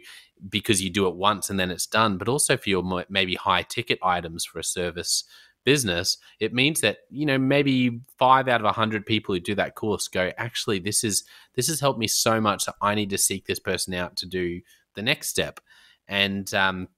because 0.48 0.82
you 0.82 0.90
do 0.90 1.06
it 1.06 1.16
once 1.16 1.50
and 1.50 1.58
then 1.58 1.70
it's 1.70 1.86
done 1.86 2.18
but 2.18 2.28
also 2.28 2.56
for 2.56 2.70
your 2.70 3.04
maybe 3.08 3.34
high 3.34 3.62
ticket 3.62 3.98
items 4.02 4.44
for 4.44 4.58
a 4.58 4.64
service 4.64 5.24
business, 5.64 6.18
it 6.40 6.52
means 6.52 6.80
that 6.82 6.98
you 7.10 7.26
know 7.26 7.38
maybe 7.38 8.00
five 8.18 8.48
out 8.48 8.60
of 8.60 8.66
a 8.66 8.72
hundred 8.72 9.04
people 9.04 9.34
who 9.34 9.40
do 9.40 9.54
that 9.54 9.74
course 9.74 10.08
go, 10.08 10.30
actually, 10.38 10.78
this 10.78 11.02
is 11.02 11.24
this 11.54 11.68
has 11.68 11.80
helped 11.80 11.98
me 11.98 12.06
so 12.06 12.40
much 12.40 12.66
that 12.66 12.76
I 12.80 12.94
need 12.94 13.10
to 13.10 13.18
seek 13.18 13.46
this 13.46 13.58
person 13.58 13.94
out 13.94 14.16
to 14.16 14.26
do 14.26 14.60
the 14.94 15.02
next 15.02 15.28
step, 15.28 15.60
and 16.06 16.52
um, 16.54 16.88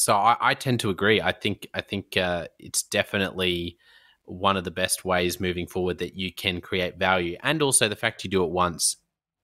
so 0.00 0.14
I, 0.14 0.34
I, 0.40 0.54
tend 0.54 0.80
to 0.80 0.88
agree. 0.88 1.20
I 1.20 1.30
think 1.30 1.68
I 1.74 1.82
think 1.82 2.16
uh, 2.16 2.46
it's 2.58 2.82
definitely 2.82 3.76
one 4.24 4.56
of 4.56 4.64
the 4.64 4.70
best 4.70 5.04
ways 5.04 5.38
moving 5.38 5.66
forward 5.66 5.98
that 5.98 6.14
you 6.14 6.32
can 6.32 6.62
create 6.62 6.96
value, 6.96 7.36
and 7.42 7.60
also 7.60 7.86
the 7.86 7.96
fact 7.96 8.24
you 8.24 8.30
do 8.30 8.42
it 8.42 8.50
once 8.50 8.96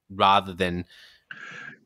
rather 0.09 0.55
than 0.55 0.87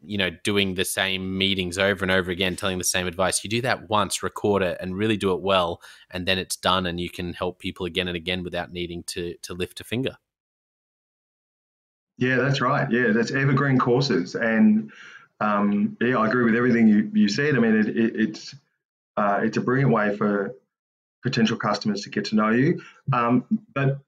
you 0.04 0.16
know 0.16 0.30
doing 0.44 0.74
the 0.74 0.84
same 0.84 1.36
meetings 1.36 1.78
over 1.78 2.04
and 2.04 2.12
over 2.12 2.30
again 2.30 2.54
telling 2.54 2.78
the 2.78 2.84
same 2.84 3.08
advice. 3.08 3.42
You 3.42 3.50
do 3.50 3.60
that 3.62 3.90
once 3.90 4.22
record 4.22 4.62
it 4.62 4.78
and 4.80 4.96
really 4.96 5.16
do 5.16 5.32
it 5.32 5.42
well 5.42 5.82
and 6.12 6.24
then 6.24 6.38
it's 6.38 6.54
done 6.54 6.86
and 6.86 7.00
you 7.00 7.10
can 7.10 7.32
help 7.32 7.58
people 7.58 7.86
again 7.86 8.06
and 8.06 8.16
again 8.16 8.44
without 8.44 8.70
needing 8.70 9.02
to 9.08 9.34
to 9.42 9.52
lift 9.52 9.80
a 9.80 9.84
finger. 9.84 10.16
Yeah 12.18 12.36
that's 12.36 12.60
right. 12.60 12.88
Yeah 12.88 13.10
that's 13.10 13.32
evergreen 13.32 13.80
courses 13.80 14.36
and 14.36 14.92
um, 15.40 15.96
yeah 16.00 16.16
i 16.16 16.26
agree 16.26 16.44
with 16.44 16.54
everything 16.54 16.86
you, 16.88 17.10
you 17.14 17.28
said 17.28 17.54
i 17.54 17.58
mean 17.58 17.76
it, 17.76 17.88
it, 17.88 18.16
it's 18.16 18.54
uh, 19.16 19.40
it's 19.42 19.56
a 19.56 19.60
brilliant 19.60 19.92
way 19.92 20.16
for 20.16 20.54
potential 21.22 21.56
customers 21.56 22.02
to 22.02 22.10
get 22.10 22.24
to 22.24 22.34
know 22.34 22.50
you 22.50 22.80
um, 23.12 23.44
but 23.74 23.98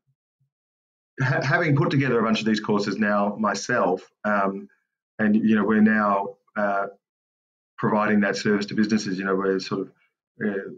ha- 1.21 1.43
having 1.43 1.77
put 1.77 1.91
together 1.91 2.19
a 2.19 2.23
bunch 2.23 2.41
of 2.41 2.47
these 2.47 2.61
courses 2.61 2.99
now 2.99 3.37
myself 3.39 4.11
um, 4.25 4.69
and 5.19 5.37
you 5.37 5.55
know 5.55 5.65
we're 5.65 5.81
now 5.81 6.37
uh, 6.57 6.87
providing 7.83 8.21
that 8.21 8.37
service 8.37 8.65
to 8.67 8.75
businesses. 8.75 9.19
You 9.19 9.25
know, 9.25 9.35
we're 9.35 9.59
sort 9.59 9.81
of 9.81 9.93
uh, 10.47 10.71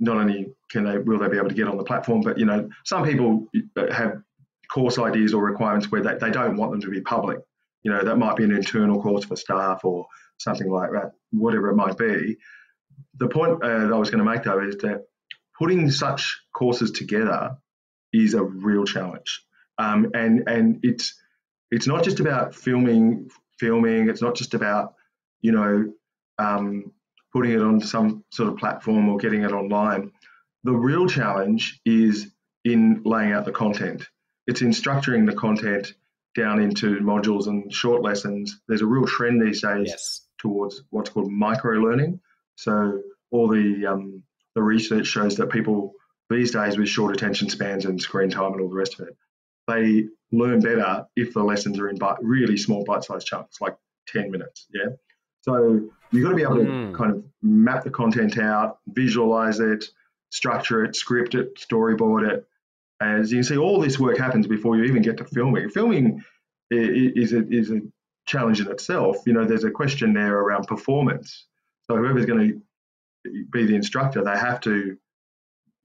not 0.00 0.16
only 0.16 0.52
can 0.70 0.84
they 0.84 0.98
will 0.98 1.20
they 1.20 1.28
be 1.28 1.36
able 1.36 1.48
to 1.48 1.54
get 1.54 1.68
on 1.68 1.76
the 1.76 1.84
platform, 1.84 2.20
but 2.20 2.36
you 2.36 2.44
know, 2.44 2.68
some 2.84 3.04
people 3.04 3.46
have 3.92 4.20
course 4.68 4.98
ideas 4.98 5.32
or 5.32 5.42
requirements 5.44 5.90
where 5.92 6.02
they, 6.02 6.14
they 6.14 6.30
don't 6.30 6.56
want 6.56 6.72
them 6.72 6.80
to 6.80 6.90
be 6.90 7.00
public. 7.00 7.38
You 7.82 7.92
know, 7.92 8.04
that 8.04 8.16
might 8.16 8.36
be 8.36 8.44
an 8.44 8.52
internal 8.52 9.02
course 9.02 9.24
for 9.24 9.36
staff 9.36 9.84
or 9.84 10.06
something 10.38 10.70
like 10.70 10.90
that, 10.92 11.12
whatever 11.30 11.70
it 11.70 11.76
might 11.76 11.98
be. 11.98 12.36
The 13.16 13.28
point 13.28 13.62
uh, 13.62 13.86
that 13.86 13.92
I 13.92 13.98
was 13.98 14.10
going 14.10 14.24
to 14.24 14.30
make 14.30 14.44
though 14.44 14.60
is 14.60 14.76
that 14.78 15.06
putting 15.58 15.90
such 15.90 16.40
courses 16.54 16.90
together 16.90 17.56
is 18.12 18.34
a 18.34 18.42
real 18.42 18.84
challenge, 18.84 19.44
um, 19.78 20.10
and 20.14 20.48
and 20.48 20.80
it's 20.82 21.14
it's 21.70 21.86
not 21.86 22.04
just 22.04 22.20
about 22.20 22.54
filming 22.54 23.30
filming. 23.62 24.08
It's 24.08 24.20
not 24.20 24.34
just 24.34 24.54
about, 24.54 24.94
you 25.40 25.52
know, 25.52 25.92
um, 26.38 26.92
putting 27.32 27.52
it 27.52 27.62
on 27.62 27.80
some 27.80 28.24
sort 28.30 28.48
of 28.48 28.58
platform 28.58 29.08
or 29.08 29.18
getting 29.18 29.42
it 29.42 29.52
online. 29.52 30.10
The 30.64 30.72
real 30.72 31.06
challenge 31.06 31.80
is 31.84 32.26
in 32.64 33.02
laying 33.04 33.32
out 33.32 33.44
the 33.44 33.52
content. 33.52 34.08
It's 34.48 34.62
in 34.62 34.70
structuring 34.70 35.26
the 35.26 35.36
content 35.36 35.94
down 36.34 36.60
into 36.60 36.98
modules 37.00 37.46
and 37.46 37.72
short 37.72 38.02
lessons. 38.02 38.60
There's 38.68 38.82
a 38.82 38.86
real 38.86 39.06
trend 39.06 39.40
these 39.40 39.62
days 39.62 39.88
yes. 39.88 40.20
towards 40.38 40.82
what's 40.90 41.10
called 41.10 41.30
micro 41.30 41.78
learning. 41.78 42.20
So 42.56 43.00
all 43.30 43.48
the 43.48 43.86
um, 43.86 44.22
the 44.54 44.62
research 44.62 45.06
shows 45.06 45.36
that 45.36 45.50
people 45.50 45.94
these 46.30 46.50
days 46.50 46.78
with 46.78 46.88
short 46.88 47.14
attention 47.14 47.48
spans 47.48 47.84
and 47.84 48.00
screen 48.00 48.30
time 48.30 48.52
and 48.52 48.60
all 48.60 48.68
the 48.68 48.74
rest 48.74 48.98
of 48.98 49.08
it, 49.08 49.16
they 49.68 50.08
learn 50.30 50.60
better 50.60 51.06
if 51.16 51.34
the 51.34 51.42
lessons 51.42 51.78
are 51.78 51.88
in 51.88 51.98
bite, 51.98 52.16
really 52.22 52.56
small 52.56 52.84
bite-sized 52.84 53.26
chunks, 53.26 53.60
like 53.60 53.76
10 54.08 54.30
minutes. 54.30 54.66
Yeah. 54.72 54.90
So 55.42 55.88
you've 56.10 56.24
got 56.24 56.30
to 56.30 56.36
be 56.36 56.42
able 56.42 56.56
to 56.56 56.62
mm. 56.62 56.94
kind 56.94 57.12
of 57.12 57.24
map 57.42 57.84
the 57.84 57.90
content 57.90 58.38
out, 58.38 58.78
visualize 58.88 59.60
it, 59.60 59.84
structure 60.30 60.84
it, 60.84 60.96
script 60.96 61.34
it, 61.34 61.56
storyboard 61.56 62.30
it. 62.30 62.46
As 63.02 63.32
you 63.32 63.38
can 63.38 63.44
see, 63.44 63.56
all 63.56 63.80
this 63.80 63.98
work 63.98 64.18
happens 64.18 64.46
before 64.46 64.76
you 64.76 64.84
even 64.84 65.02
get 65.02 65.16
to 65.18 65.24
filming. 65.24 65.68
Filming 65.70 66.22
is 66.70 67.32
a, 67.32 67.46
is 67.48 67.70
a 67.70 67.80
challenge 68.26 68.60
in 68.60 68.70
itself. 68.70 69.18
You 69.26 69.32
know, 69.32 69.44
there's 69.44 69.64
a 69.64 69.70
question 69.70 70.12
there 70.12 70.38
around 70.38 70.66
performance. 70.66 71.46
So 71.90 71.96
whoever's 71.96 72.26
going 72.26 72.62
to 73.24 73.44
be 73.50 73.66
the 73.66 73.74
instructor, 73.74 74.22
they 74.22 74.36
have 74.36 74.60
to 74.62 74.96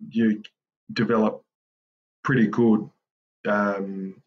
you 0.09 0.43
develop 0.93 1.43
pretty 2.23 2.47
good 2.47 2.89
um, 3.47 4.21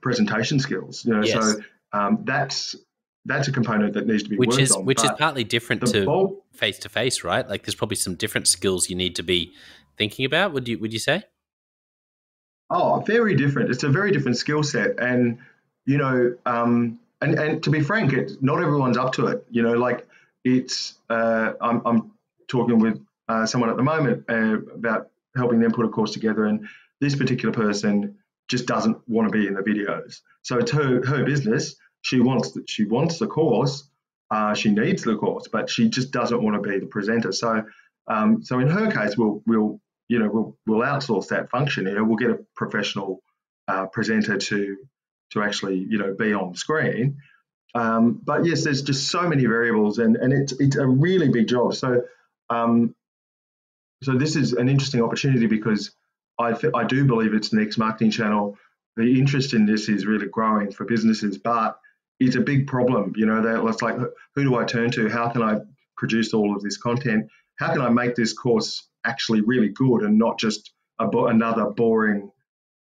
presentation 0.00 0.58
skills. 0.58 1.04
You 1.04 1.14
know, 1.14 1.22
yes. 1.22 1.32
so 1.32 1.60
um, 1.92 2.22
that's 2.24 2.74
that's 3.26 3.48
a 3.48 3.52
component 3.52 3.92
that 3.94 4.06
needs 4.06 4.22
to 4.22 4.28
be 4.28 4.36
which 4.36 4.50
worked 4.50 4.62
is 4.62 4.72
on. 4.72 4.84
which 4.84 5.04
is 5.04 5.10
partly 5.18 5.44
different 5.44 5.86
to 5.86 6.36
face 6.52 6.78
to 6.80 6.88
face, 6.88 7.22
right? 7.22 7.48
Like 7.48 7.64
there's 7.64 7.74
probably 7.74 7.96
some 7.96 8.14
different 8.14 8.48
skills 8.48 8.88
you 8.90 8.96
need 8.96 9.14
to 9.16 9.22
be 9.22 9.52
thinking 9.96 10.24
about. 10.24 10.52
Would 10.52 10.68
you 10.68 10.78
would 10.78 10.92
you 10.92 10.98
say? 10.98 11.24
Oh, 12.70 13.00
very 13.00 13.34
different. 13.34 13.70
It's 13.70 13.82
a 13.82 13.88
very 13.88 14.12
different 14.12 14.36
skill 14.36 14.62
set, 14.62 15.00
and 15.00 15.38
you 15.86 15.98
know, 15.98 16.36
um, 16.46 17.00
and 17.20 17.38
and 17.38 17.62
to 17.64 17.70
be 17.70 17.80
frank, 17.80 18.12
it's 18.12 18.36
not 18.40 18.62
everyone's 18.62 18.96
up 18.96 19.12
to 19.14 19.26
it. 19.26 19.44
You 19.50 19.62
know, 19.62 19.72
like 19.72 20.06
it's 20.44 20.94
uh, 21.08 21.52
I'm 21.60 21.82
I'm 21.84 22.12
talking 22.46 22.78
with 22.78 23.00
uh, 23.28 23.46
someone 23.46 23.70
at 23.70 23.76
the 23.76 23.82
moment 23.82 24.24
uh, 24.28 24.58
about 24.74 25.10
helping 25.36 25.60
them 25.60 25.72
put 25.72 25.84
a 25.84 25.88
course 25.88 26.12
together, 26.12 26.44
and 26.44 26.68
this 27.00 27.16
particular 27.16 27.52
person 27.52 28.16
just 28.48 28.66
doesn't 28.66 28.96
want 29.08 29.30
to 29.30 29.36
be 29.36 29.46
in 29.46 29.54
the 29.54 29.62
videos. 29.62 30.20
So 30.42 30.58
it's 30.58 30.70
her 30.70 31.04
her 31.04 31.24
business. 31.24 31.74
She 32.02 32.20
wants 32.20 32.56
she 32.66 32.84
wants 32.84 33.18
the 33.18 33.26
course. 33.26 33.88
Uh, 34.30 34.54
she 34.54 34.70
needs 34.70 35.02
the 35.02 35.16
course, 35.16 35.48
but 35.48 35.68
she 35.68 35.88
just 35.88 36.12
doesn't 36.12 36.40
want 36.40 36.62
to 36.62 36.68
be 36.68 36.78
the 36.78 36.86
presenter. 36.86 37.32
So 37.32 37.64
um, 38.06 38.44
so 38.44 38.60
in 38.60 38.68
her 38.68 38.90
case, 38.92 39.16
we'll 39.16 39.42
we'll 39.46 39.80
you 40.10 40.18
know 40.18 40.28
we'll 40.28 40.56
we'll 40.66 40.86
outsource 40.86 41.28
that 41.28 41.50
function. 41.50 41.86
You 41.86 41.94
know, 41.94 42.04
we'll 42.04 42.16
get 42.16 42.30
a 42.30 42.40
professional 42.56 43.22
uh, 43.68 43.86
presenter 43.86 44.36
to 44.36 44.76
to 45.30 45.42
actually 45.42 45.86
you 45.88 45.98
know 45.98 46.14
be 46.18 46.34
on 46.34 46.56
screen. 46.56 47.18
Um, 47.76 48.20
but 48.24 48.44
yes, 48.44 48.64
there's 48.64 48.82
just 48.82 49.08
so 49.08 49.28
many 49.28 49.46
variables, 49.46 49.98
and 49.98 50.16
and 50.16 50.32
it's 50.32 50.52
it's 50.58 50.76
a 50.76 50.86
really 50.86 51.28
big 51.28 51.46
job. 51.46 51.74
So 51.76 52.02
um, 52.50 52.96
so 54.02 54.16
this 54.16 54.34
is 54.34 54.52
an 54.52 54.68
interesting 54.68 55.00
opportunity 55.00 55.46
because 55.46 55.92
I, 56.40 56.56
I 56.74 56.84
do 56.84 57.04
believe 57.04 57.32
it's 57.32 57.50
the 57.50 57.58
next 57.58 57.78
marketing 57.78 58.10
channel. 58.10 58.58
The 58.96 59.16
interest 59.16 59.54
in 59.54 59.64
this 59.64 59.88
is 59.88 60.06
really 60.06 60.26
growing 60.26 60.72
for 60.72 60.84
businesses, 60.84 61.38
but 61.38 61.78
it's 62.18 62.34
a 62.34 62.40
big 62.40 62.66
problem. 62.66 63.12
You 63.16 63.26
know, 63.26 63.42
that 63.42 63.64
it's 63.64 63.82
like, 63.82 63.96
who 64.34 64.42
do 64.42 64.56
I 64.56 64.64
turn 64.64 64.90
to? 64.92 65.08
How 65.08 65.28
can 65.28 65.42
I 65.42 65.60
produce 65.96 66.34
all 66.34 66.56
of 66.56 66.62
this 66.62 66.78
content? 66.78 67.30
How 67.60 67.72
can 67.72 67.82
I 67.82 67.90
make 67.90 68.16
this 68.16 68.32
course 68.32 68.88
actually 69.04 69.42
really 69.42 69.68
good 69.68 70.02
and 70.02 70.18
not 70.18 70.38
just 70.38 70.72
a, 70.98 71.06
another 71.06 71.66
boring, 71.66 72.30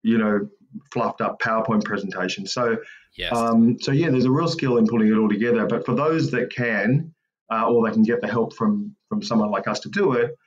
you 0.03 0.19
know, 0.19 0.47
fluffed 0.93 1.21
up 1.21 1.41
PowerPoint 1.41 1.83
presentation? 1.83 2.45
So, 2.45 2.77
yes. 3.17 3.33
um, 3.33 3.77
so 3.81 3.91
yeah, 3.91 4.11
there's 4.11 4.25
a 4.25 4.31
real 4.31 4.47
skill 4.47 4.77
in 4.77 4.85
putting 4.85 5.07
it 5.07 5.17
all 5.17 5.27
together. 5.27 5.65
But 5.65 5.87
for 5.87 5.95
those 5.95 6.29
that 6.31 6.53
can, 6.53 7.15
uh, 7.51 7.67
or 7.67 7.87
they 7.87 7.93
can 7.93 8.03
get 8.03 8.21
the 8.21 8.27
help 8.27 8.55
from 8.55 8.95
from 9.09 9.23
someone 9.23 9.49
like 9.49 9.67
us 9.67 9.79
to 9.79 9.89
do 9.89 10.13
it, 10.13 10.37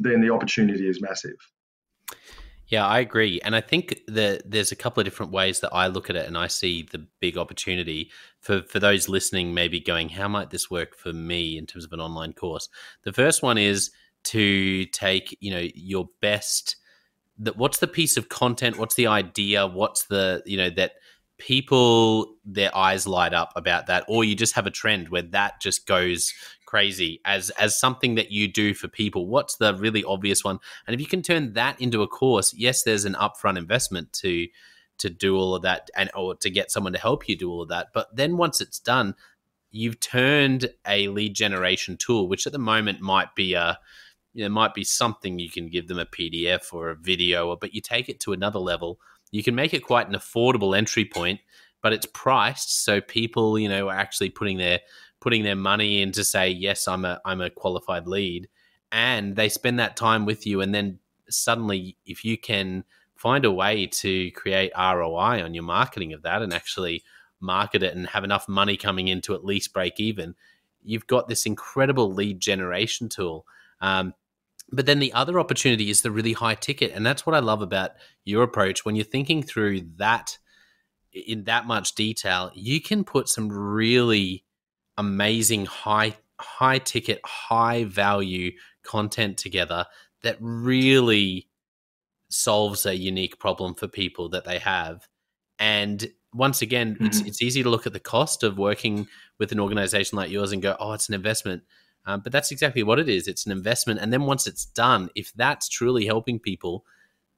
then 0.00 0.20
the 0.20 0.30
opportunity 0.30 0.88
is 0.88 1.00
massive. 1.00 1.36
Yeah, 2.74 2.88
I 2.88 2.98
agree. 2.98 3.40
And 3.44 3.54
I 3.54 3.60
think 3.60 4.00
that 4.08 4.50
there's 4.50 4.72
a 4.72 4.76
couple 4.76 5.00
of 5.00 5.04
different 5.04 5.30
ways 5.30 5.60
that 5.60 5.72
I 5.72 5.86
look 5.86 6.10
at 6.10 6.16
it 6.16 6.26
and 6.26 6.36
I 6.36 6.48
see 6.48 6.82
the 6.90 7.06
big 7.20 7.38
opportunity 7.38 8.10
for, 8.40 8.62
for 8.62 8.80
those 8.80 9.08
listening, 9.08 9.54
maybe 9.54 9.78
going, 9.78 10.08
how 10.08 10.26
might 10.26 10.50
this 10.50 10.72
work 10.72 10.96
for 10.96 11.12
me 11.12 11.56
in 11.56 11.66
terms 11.66 11.84
of 11.84 11.92
an 11.92 12.00
online 12.00 12.32
course? 12.32 12.68
The 13.04 13.12
first 13.12 13.44
one 13.44 13.58
is 13.58 13.92
to 14.24 14.86
take, 14.86 15.38
you 15.40 15.52
know, 15.52 15.68
your 15.76 16.08
best 16.20 16.74
that 17.38 17.56
what's 17.56 17.78
the 17.78 17.86
piece 17.86 18.16
of 18.16 18.28
content, 18.28 18.76
what's 18.76 18.96
the 18.96 19.06
idea, 19.06 19.68
what's 19.68 20.06
the, 20.06 20.42
you 20.44 20.56
know, 20.56 20.70
that 20.70 20.94
people 21.38 22.34
their 22.44 22.76
eyes 22.76 23.06
light 23.06 23.34
up 23.34 23.52
about 23.54 23.86
that 23.86 24.04
or 24.08 24.24
you 24.24 24.34
just 24.34 24.54
have 24.54 24.66
a 24.66 24.70
trend 24.70 25.10
where 25.10 25.22
that 25.22 25.60
just 25.60 25.86
goes 25.86 26.32
crazy 26.74 27.20
as 27.24 27.50
as 27.50 27.78
something 27.78 28.16
that 28.16 28.32
you 28.32 28.48
do 28.48 28.74
for 28.74 28.88
people. 28.88 29.28
What's 29.28 29.58
the 29.58 29.76
really 29.76 30.02
obvious 30.02 30.42
one? 30.42 30.58
And 30.84 30.94
if 30.94 31.00
you 31.00 31.06
can 31.06 31.22
turn 31.22 31.52
that 31.52 31.80
into 31.80 32.02
a 32.02 32.08
course 32.08 32.52
yes 32.52 32.82
there's 32.82 33.04
an 33.04 33.14
upfront 33.14 33.58
investment 33.58 34.12
to 34.14 34.48
to 34.98 35.08
do 35.08 35.36
all 35.36 35.54
of 35.54 35.62
that 35.62 35.88
and 35.94 36.10
or 36.16 36.34
to 36.34 36.50
get 36.50 36.72
someone 36.72 36.92
to 36.92 36.98
help 36.98 37.28
you 37.28 37.36
do 37.36 37.48
all 37.48 37.62
of 37.62 37.68
that. 37.68 37.90
But 37.94 38.16
then 38.16 38.36
once 38.36 38.60
it's 38.60 38.80
done 38.80 39.14
you've 39.70 40.00
turned 40.00 40.68
a 40.84 41.06
lead 41.06 41.34
generation 41.34 41.96
tool 41.96 42.26
which 42.26 42.44
at 42.44 42.52
the 42.52 42.58
moment 42.58 43.00
might 43.00 43.32
be 43.36 43.54
a 43.54 43.78
know, 44.34 44.48
might 44.48 44.74
be 44.74 44.82
something 44.82 45.38
you 45.38 45.50
can 45.50 45.68
give 45.68 45.86
them 45.86 46.00
a 46.00 46.06
pdf 46.06 46.74
or 46.74 46.90
a 46.90 46.96
video 46.96 47.54
but 47.54 47.72
you 47.72 47.80
take 47.80 48.08
it 48.08 48.18
to 48.18 48.32
another 48.32 48.58
level. 48.58 48.98
You 49.30 49.44
can 49.44 49.54
make 49.54 49.74
it 49.74 49.86
quite 49.86 50.08
an 50.08 50.14
affordable 50.14 50.76
entry 50.76 51.04
point, 51.04 51.38
but 51.82 51.92
it's 51.92 52.06
priced 52.06 52.84
so 52.84 53.00
people, 53.00 53.60
you 53.60 53.68
know, 53.68 53.90
are 53.90 54.00
actually 54.04 54.30
putting 54.30 54.58
their 54.58 54.80
putting 55.24 55.42
their 55.42 55.56
money 55.56 56.02
in 56.02 56.12
to 56.12 56.22
say, 56.22 56.50
yes, 56.50 56.86
I'm 56.86 57.06
a 57.06 57.18
I'm 57.24 57.40
a 57.40 57.48
qualified 57.50 58.06
lead, 58.06 58.48
and 58.92 59.34
they 59.34 59.48
spend 59.48 59.78
that 59.78 59.96
time 59.96 60.26
with 60.26 60.46
you, 60.46 60.60
and 60.60 60.74
then 60.74 60.98
suddenly, 61.30 61.96
if 62.04 62.24
you 62.24 62.36
can 62.36 62.84
find 63.16 63.46
a 63.46 63.50
way 63.50 63.86
to 63.86 64.30
create 64.32 64.70
ROI 64.76 65.42
on 65.42 65.54
your 65.54 65.64
marketing 65.64 66.12
of 66.12 66.22
that 66.22 66.42
and 66.42 66.52
actually 66.52 67.02
market 67.40 67.82
it 67.82 67.96
and 67.96 68.06
have 68.08 68.22
enough 68.22 68.46
money 68.48 68.76
coming 68.76 69.08
in 69.08 69.22
to 69.22 69.34
at 69.34 69.44
least 69.44 69.72
break 69.72 69.98
even, 69.98 70.34
you've 70.82 71.06
got 71.06 71.26
this 71.26 71.46
incredible 71.46 72.12
lead 72.12 72.38
generation 72.38 73.08
tool. 73.08 73.46
Um, 73.80 74.12
but 74.70 74.84
then 74.84 74.98
the 74.98 75.12
other 75.14 75.40
opportunity 75.40 75.88
is 75.88 76.02
the 76.02 76.10
really 76.10 76.34
high 76.34 76.54
ticket. 76.54 76.92
And 76.92 77.04
that's 77.04 77.24
what 77.24 77.34
I 77.34 77.38
love 77.38 77.62
about 77.62 77.92
your 78.24 78.42
approach. 78.42 78.84
When 78.84 78.94
you're 78.94 79.04
thinking 79.04 79.42
through 79.42 79.82
that 79.96 80.36
in 81.12 81.44
that 81.44 81.66
much 81.66 81.94
detail, 81.94 82.50
you 82.54 82.80
can 82.80 83.04
put 83.04 83.28
some 83.28 83.48
really 83.50 84.43
amazing 84.96 85.66
high 85.66 86.16
high 86.40 86.78
ticket, 86.78 87.20
high 87.24 87.84
value 87.84 88.52
content 88.82 89.38
together 89.38 89.86
that 90.22 90.36
really 90.40 91.48
solves 92.28 92.84
a 92.86 92.96
unique 92.96 93.38
problem 93.38 93.74
for 93.74 93.86
people 93.86 94.28
that 94.28 94.44
they 94.44 94.58
have. 94.58 95.06
And 95.58 96.10
once 96.32 96.62
again, 96.62 96.94
mm-hmm. 96.94 97.06
it's 97.06 97.20
it's 97.20 97.42
easy 97.42 97.62
to 97.62 97.70
look 97.70 97.86
at 97.86 97.92
the 97.92 98.00
cost 98.00 98.42
of 98.42 98.58
working 98.58 99.06
with 99.38 99.52
an 99.52 99.60
organization 99.60 100.16
like 100.16 100.30
yours 100.30 100.52
and 100.52 100.62
go, 100.62 100.76
oh, 100.78 100.92
it's 100.92 101.08
an 101.08 101.14
investment. 101.14 101.62
Um, 102.06 102.20
but 102.20 102.32
that's 102.32 102.50
exactly 102.50 102.82
what 102.82 102.98
it 102.98 103.08
is. 103.08 103.28
It's 103.28 103.46
an 103.46 103.52
investment. 103.52 104.00
And 104.00 104.12
then 104.12 104.22
once 104.22 104.46
it's 104.46 104.66
done, 104.66 105.08
if 105.14 105.32
that's 105.32 105.68
truly 105.68 106.04
helping 106.04 106.38
people, 106.38 106.84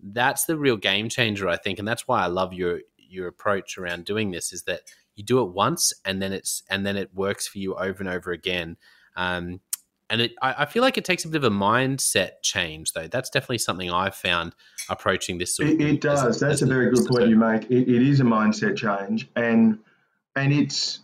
that's 0.01 0.45
the 0.45 0.59
real 0.59 0.77
game 0.77 1.09
changer, 1.09 1.49
I 1.49 1.57
think. 1.57 1.79
And 1.79 1.87
that's 1.87 2.09
why 2.09 2.23
I 2.23 2.27
love 2.27 2.53
your 2.53 2.81
your 2.97 3.29
approach 3.29 3.79
around 3.79 4.05
doing 4.05 4.31
this 4.31 4.53
is 4.53 4.64
that 4.64 4.81
you 5.16 5.24
do 5.24 5.40
it 5.42 5.50
once 5.50 5.92
and 6.05 6.22
then 6.22 6.33
it's 6.33 6.62
and 6.70 6.87
then 6.87 6.96
it 6.96 7.14
works 7.14 7.48
for 7.48 7.59
you 7.59 7.74
over 7.74 7.98
and 8.00 8.09
over 8.09 8.31
again. 8.31 8.76
Um, 9.16 9.61
and 10.09 10.20
it, 10.20 10.35
I, 10.40 10.55
I, 10.59 10.66
feel 10.66 10.83
like 10.83 10.98
it 10.98 11.05
takes 11.05 11.24
a 11.24 11.29
bit 11.29 11.42
of 11.42 11.52
a 11.52 11.55
mindset 11.55 12.42
change, 12.42 12.92
though. 12.92 13.09
That's 13.09 13.29
definitely 13.29 13.59
something 13.59 13.90
I've 13.90 14.14
found 14.14 14.55
approaching 14.88 15.38
this. 15.38 15.57
Sort 15.57 15.68
of 15.68 15.81
it, 15.81 15.81
it 15.81 16.00
does. 16.00 16.24
As, 16.24 16.40
that's 16.40 16.55
as 16.55 16.62
a 16.62 16.66
very 16.66 16.90
good 16.90 17.07
point 17.07 17.29
you 17.29 17.37
make. 17.37 17.64
It, 17.70 17.88
it 17.88 18.02
is 18.02 18.20
a 18.20 18.24
mindset 18.24 18.76
change, 18.76 19.29
and 19.35 19.81
and 20.37 20.52
it's 20.52 21.00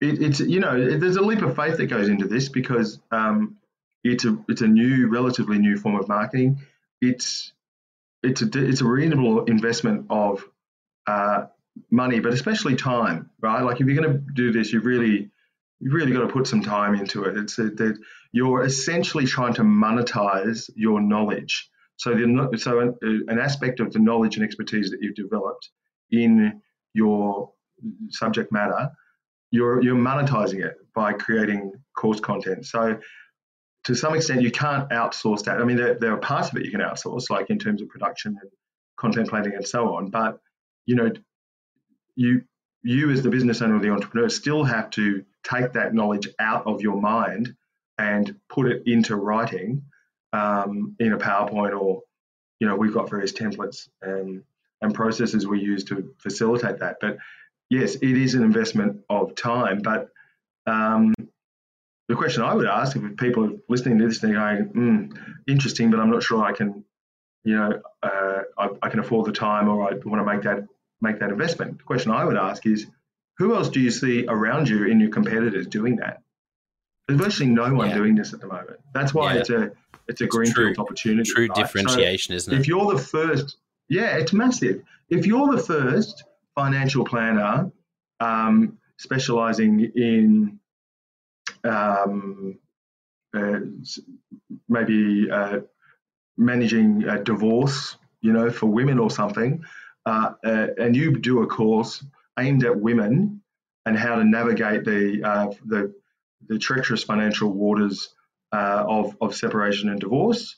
it, 0.00 0.20
it's 0.20 0.40
you 0.40 0.60
know 0.60 0.98
there's 0.98 1.16
a 1.16 1.22
leap 1.22 1.40
of 1.42 1.56
faith 1.56 1.78
that 1.78 1.86
goes 1.86 2.08
into 2.08 2.26
this 2.26 2.48
because 2.50 3.00
um, 3.10 3.56
it's 4.04 4.24
a 4.24 4.36
it's 4.48 4.60
a 4.60 4.68
new 4.68 5.08
relatively 5.08 5.58
new 5.58 5.78
form 5.78 5.96
of 5.96 6.08
marketing. 6.08 6.60
It's 7.00 7.52
it's 8.22 8.42
a 8.42 8.48
it's 8.54 8.82
a 8.82 8.86
reasonable 8.86 9.44
investment 9.44 10.06
of 10.10 10.44
uh, 11.06 11.46
money, 11.90 12.20
but 12.20 12.32
especially 12.32 12.76
time, 12.76 13.30
right? 13.40 13.62
Like 13.62 13.80
if 13.80 13.86
you're 13.86 14.00
going 14.00 14.12
to 14.12 14.24
do 14.34 14.52
this, 14.52 14.72
you've 14.72 14.86
really 14.86 15.30
you've 15.80 15.94
really 15.94 16.12
got 16.12 16.20
to 16.20 16.28
put 16.28 16.46
some 16.46 16.62
time 16.62 16.94
into 16.94 17.24
it. 17.24 17.36
It's 17.36 17.56
that 17.56 17.98
you're 18.32 18.64
essentially 18.64 19.26
trying 19.26 19.54
to 19.54 19.62
monetize 19.62 20.70
your 20.74 21.00
knowledge. 21.00 21.70
So 21.96 22.14
the 22.14 22.58
so 22.58 22.80
an, 22.80 23.24
an 23.28 23.38
aspect 23.38 23.80
of 23.80 23.92
the 23.92 23.98
knowledge 23.98 24.36
and 24.36 24.44
expertise 24.44 24.90
that 24.90 24.98
you've 25.00 25.14
developed 25.14 25.70
in 26.10 26.60
your 26.92 27.52
subject 28.10 28.52
matter 28.52 28.90
you're 29.50 29.82
you're 29.82 29.96
monetizing 29.96 30.64
it 30.64 30.76
by 30.94 31.12
creating 31.12 31.72
course 31.96 32.20
content. 32.20 32.66
So 32.66 32.98
to 33.84 33.94
some 33.94 34.14
extent, 34.14 34.42
you 34.42 34.50
can't 34.50 34.88
outsource 34.90 35.44
that. 35.44 35.58
I 35.58 35.64
mean, 35.64 35.76
there, 35.76 35.94
there 35.94 36.12
are 36.12 36.18
parts 36.18 36.50
of 36.50 36.56
it 36.56 36.64
you 36.64 36.70
can 36.70 36.80
outsource, 36.80 37.30
like 37.30 37.50
in 37.50 37.58
terms 37.58 37.80
of 37.80 37.88
production 37.88 38.36
and 38.40 38.50
content 38.98 39.28
planning 39.28 39.54
and 39.54 39.66
so 39.66 39.94
on. 39.94 40.10
But 40.10 40.38
you 40.86 40.94
know, 40.94 41.10
you 42.20 42.42
you 42.82 43.10
as 43.10 43.22
the 43.22 43.30
business 43.30 43.62
owner 43.62 43.76
or 43.76 43.80
the 43.80 43.90
entrepreneur 43.90 44.28
still 44.28 44.62
have 44.62 44.90
to 44.90 45.24
take 45.42 45.72
that 45.72 45.94
knowledge 45.94 46.28
out 46.38 46.66
of 46.66 46.80
your 46.80 47.00
mind 47.00 47.54
and 47.98 48.36
put 48.48 48.66
it 48.66 48.82
into 48.86 49.16
writing 49.16 49.82
um, 50.32 50.94
in 50.98 51.12
a 51.12 51.18
PowerPoint 51.18 51.78
or 51.78 52.02
you 52.58 52.66
know 52.68 52.76
we've 52.76 52.94
got 52.94 53.08
various 53.08 53.32
templates 53.32 53.88
and, 54.02 54.42
and 54.82 54.94
processes 54.94 55.46
we 55.46 55.60
use 55.60 55.84
to 55.84 56.14
facilitate 56.18 56.78
that. 56.78 56.96
But 57.00 57.16
yes, 57.70 57.96
it 57.96 58.16
is 58.16 58.34
an 58.34 58.44
investment 58.44 59.00
of 59.08 59.34
time. 59.34 59.80
But 59.80 60.10
um, 60.66 61.14
the 62.08 62.16
question 62.16 62.42
I 62.42 62.54
would 62.54 62.66
ask 62.66 62.96
if 62.96 63.16
people 63.16 63.46
are 63.46 63.56
listening 63.68 63.98
to 63.98 64.08
this 64.08 64.22
and 64.22 64.34
going, 64.34 64.68
mm, 64.68 65.38
interesting, 65.48 65.90
but 65.90 66.00
I'm 66.00 66.10
not 66.10 66.22
sure 66.22 66.44
I 66.44 66.52
can, 66.52 66.84
you 67.44 67.56
know, 67.56 67.80
uh, 68.02 68.42
I, 68.58 68.68
I, 68.82 68.88
can 68.88 69.00
afford 69.00 69.26
the 69.26 69.32
time 69.32 69.68
or 69.68 69.88
I 69.88 69.94
want 70.04 70.20
to 70.20 70.24
make 70.24 70.42
that 70.42 70.66
make 71.00 71.18
that 71.20 71.30
investment. 71.30 71.78
The 71.78 71.84
question 71.84 72.12
I 72.12 72.24
would 72.24 72.36
ask 72.36 72.66
is, 72.66 72.86
who 73.38 73.54
else 73.54 73.68
do 73.68 73.80
you 73.80 73.90
see 73.90 74.26
around 74.28 74.68
you 74.68 74.86
in 74.86 75.00
your 75.00 75.10
competitors 75.10 75.66
doing 75.66 75.96
that? 75.96 76.22
There's 77.08 77.20
virtually 77.20 77.50
no 77.50 77.72
one 77.72 77.88
yeah. 77.88 77.96
doing 77.96 78.14
this 78.14 78.32
at 78.34 78.40
the 78.40 78.46
moment. 78.46 78.78
That's 78.92 79.14
why 79.14 79.34
yeah. 79.34 79.40
it's 79.40 79.50
a 79.50 79.72
it's 80.08 80.20
a 80.20 80.26
greenfield 80.26 80.78
opportunity. 80.78 81.30
True 81.30 81.46
right? 81.46 81.54
differentiation, 81.54 82.32
so 82.32 82.36
isn't 82.36 82.54
it? 82.54 82.60
If 82.60 82.68
you're 82.68 82.92
the 82.94 83.00
first, 83.00 83.56
yeah, 83.88 84.16
it's 84.16 84.32
massive. 84.32 84.82
If 85.08 85.26
you're 85.26 85.56
the 85.56 85.62
first 85.62 86.24
financial 86.54 87.04
planner 87.04 87.70
um, 88.20 88.78
specializing 88.98 89.90
in 89.94 90.60
um, 91.64 92.58
uh, 93.34 93.60
maybe 94.68 95.30
uh, 95.30 95.60
managing 96.36 97.04
a 97.04 97.22
divorce, 97.22 97.96
you 98.20 98.32
know, 98.32 98.50
for 98.50 98.66
women 98.66 98.98
or 98.98 99.10
something, 99.10 99.64
uh, 100.06 100.32
uh 100.44 100.66
and 100.78 100.96
you 100.96 101.16
do 101.18 101.42
a 101.42 101.46
course 101.46 102.04
aimed 102.38 102.64
at 102.64 102.78
women 102.78 103.42
and 103.86 103.98
how 103.98 104.16
to 104.16 104.24
navigate 104.24 104.84
the 104.84 105.22
uh, 105.22 105.52
the, 105.66 105.94
the 106.48 106.58
treacherous 106.58 107.02
financial 107.02 107.50
waters 107.50 108.14
uh, 108.52 108.84
of 108.86 109.16
of 109.20 109.34
separation 109.34 109.88
and 109.88 110.00
divorce 110.00 110.56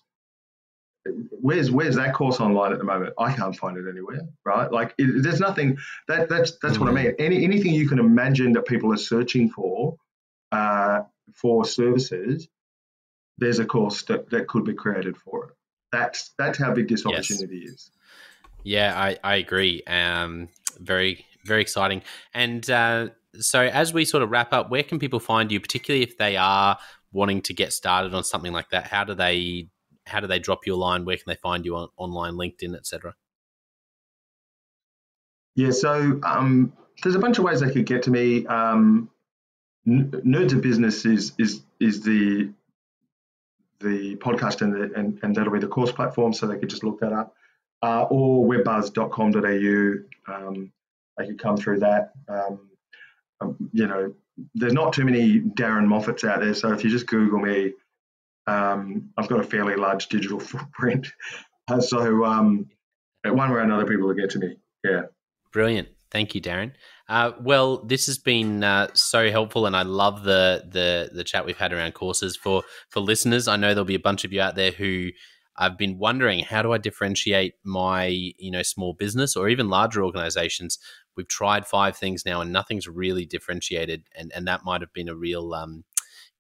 where's 1.30 1.70
where's 1.70 1.96
that 1.96 2.14
course 2.14 2.40
online 2.40 2.72
at 2.72 2.78
the 2.78 2.84
moment? 2.84 3.14
I 3.18 3.32
can't 3.32 3.56
find 3.56 3.76
it 3.76 3.88
anywhere, 3.88 4.20
right? 4.44 4.70
Like 4.70 4.94
it, 4.98 5.22
there's 5.22 5.40
nothing. 5.40 5.78
That 6.08 6.28
that's 6.28 6.58
that's 6.62 6.74
mm-hmm. 6.74 6.84
what 6.84 6.90
I 6.90 7.04
mean. 7.04 7.14
Any 7.18 7.44
anything 7.44 7.74
you 7.74 7.88
can 7.88 7.98
imagine 7.98 8.52
that 8.52 8.66
people 8.66 8.92
are 8.92 8.98
searching 8.98 9.50
for 9.50 9.96
uh, 10.52 11.00
for 11.34 11.64
services, 11.64 12.48
there's 13.38 13.58
a 13.58 13.64
course 13.64 14.02
that, 14.04 14.30
that 14.30 14.48
could 14.48 14.64
be 14.64 14.74
created 14.74 15.16
for 15.16 15.46
it. 15.46 15.54
That's 15.90 16.32
that's 16.38 16.58
how 16.58 16.72
big 16.72 16.88
this 16.88 17.04
opportunity 17.04 17.62
yes. 17.64 17.72
is. 17.72 17.90
Yeah, 18.64 18.94
I 18.96 19.18
I 19.22 19.36
agree. 19.36 19.82
Um, 19.86 20.48
very 20.78 21.24
very 21.44 21.62
exciting. 21.62 22.02
And 22.34 22.68
uh, 22.70 23.08
so 23.38 23.62
as 23.62 23.92
we 23.92 24.04
sort 24.04 24.22
of 24.22 24.30
wrap 24.30 24.52
up, 24.52 24.70
where 24.70 24.82
can 24.82 24.98
people 24.98 25.20
find 25.20 25.50
you, 25.50 25.60
particularly 25.60 26.02
if 26.02 26.16
they 26.18 26.36
are 26.36 26.78
wanting 27.12 27.42
to 27.42 27.54
get 27.54 27.72
started 27.72 28.14
on 28.14 28.24
something 28.24 28.52
like 28.52 28.70
that? 28.70 28.86
How 28.86 29.04
do 29.04 29.14
they 29.14 29.68
how 30.06 30.20
do 30.20 30.26
they 30.26 30.38
drop 30.38 30.66
you 30.66 30.74
a 30.74 30.76
line? 30.76 31.04
Where 31.04 31.16
can 31.16 31.24
they 31.26 31.36
find 31.36 31.64
you 31.64 31.76
on 31.76 31.88
online, 31.96 32.34
LinkedIn, 32.34 32.76
etc.? 32.76 33.14
Yeah, 35.54 35.70
so 35.70 36.18
um, 36.22 36.72
there's 37.02 37.14
a 37.14 37.18
bunch 37.18 37.38
of 37.38 37.44
ways 37.44 37.60
they 37.60 37.70
could 37.70 37.86
get 37.86 38.02
to 38.04 38.10
me. 38.10 38.46
Um, 38.46 39.10
Nerds 39.86 40.52
of 40.52 40.62
Business 40.62 41.04
is 41.04 41.32
is 41.38 41.62
is 41.80 42.02
the 42.02 42.52
the 43.80 44.14
podcast 44.16 44.62
and, 44.62 44.72
the, 44.72 44.96
and, 44.96 45.18
and 45.24 45.34
that'll 45.34 45.52
be 45.52 45.58
the 45.58 45.66
course 45.66 45.90
platform, 45.90 46.32
so 46.32 46.46
they 46.46 46.56
could 46.56 46.70
just 46.70 46.84
look 46.84 47.00
that 47.00 47.12
up. 47.12 47.34
Uh, 47.82 48.02
or 48.10 48.46
webbuzz.com.au. 48.46 50.32
Um, 50.32 50.72
they 51.18 51.26
could 51.26 51.38
come 51.38 51.56
through 51.56 51.80
that. 51.80 52.12
Um, 52.28 52.70
um, 53.40 53.70
you 53.72 53.86
know, 53.86 54.14
there's 54.54 54.72
not 54.72 54.92
too 54.92 55.04
many 55.04 55.40
Darren 55.40 55.86
Moffatts 55.86 56.24
out 56.28 56.40
there, 56.40 56.54
so 56.54 56.72
if 56.72 56.84
you 56.84 56.90
just 56.90 57.06
Google 57.06 57.40
me, 57.40 57.72
um, 58.46 59.10
I've 59.16 59.28
got 59.28 59.40
a 59.40 59.44
fairly 59.44 59.76
large 59.76 60.08
digital 60.08 60.40
footprint. 60.50 61.08
Uh, 61.68 61.80
so 61.80 62.24
um, 62.24 62.68
one 63.24 63.50
way 63.50 63.56
or 63.56 63.60
another, 63.60 63.84
people 63.84 64.06
will 64.06 64.14
get 64.14 64.30
to 64.30 64.38
me. 64.38 64.56
Yeah. 64.84 65.02
Brilliant. 65.52 65.88
Thank 66.10 66.34
you, 66.34 66.40
Darren. 66.40 66.72
Uh, 67.08 67.32
well, 67.40 67.78
this 67.78 68.06
has 68.06 68.18
been 68.18 68.62
uh, 68.62 68.88
so 68.94 69.30
helpful, 69.30 69.66
and 69.66 69.74
I 69.74 69.82
love 69.82 70.24
the 70.24 70.64
the 70.70 71.10
the 71.12 71.24
chat 71.24 71.46
we've 71.46 71.56
had 71.56 71.72
around 71.72 71.94
courses 71.94 72.36
for 72.36 72.62
for 72.90 73.00
listeners. 73.00 73.48
I 73.48 73.56
know 73.56 73.68
there'll 73.68 73.84
be 73.84 73.94
a 73.94 74.00
bunch 74.00 74.24
of 74.24 74.32
you 74.32 74.40
out 74.40 74.54
there 74.54 74.72
who 74.72 75.10
I've 75.56 75.76
been 75.76 75.98
wondering 75.98 76.44
how 76.44 76.62
do 76.62 76.72
I 76.72 76.78
differentiate 76.78 77.54
my 77.64 78.06
you 78.06 78.50
know 78.50 78.62
small 78.62 78.94
business 78.94 79.36
or 79.36 79.48
even 79.48 79.68
larger 79.68 80.04
organizations. 80.04 80.78
We've 81.16 81.28
tried 81.28 81.66
five 81.66 81.96
things 81.96 82.24
now, 82.24 82.40
and 82.40 82.52
nothing's 82.52 82.88
really 82.88 83.26
differentiated, 83.26 84.04
and 84.16 84.32
and 84.34 84.46
that 84.48 84.64
might 84.64 84.80
have 84.80 84.92
been 84.92 85.08
a 85.08 85.14
real 85.14 85.52
um, 85.54 85.84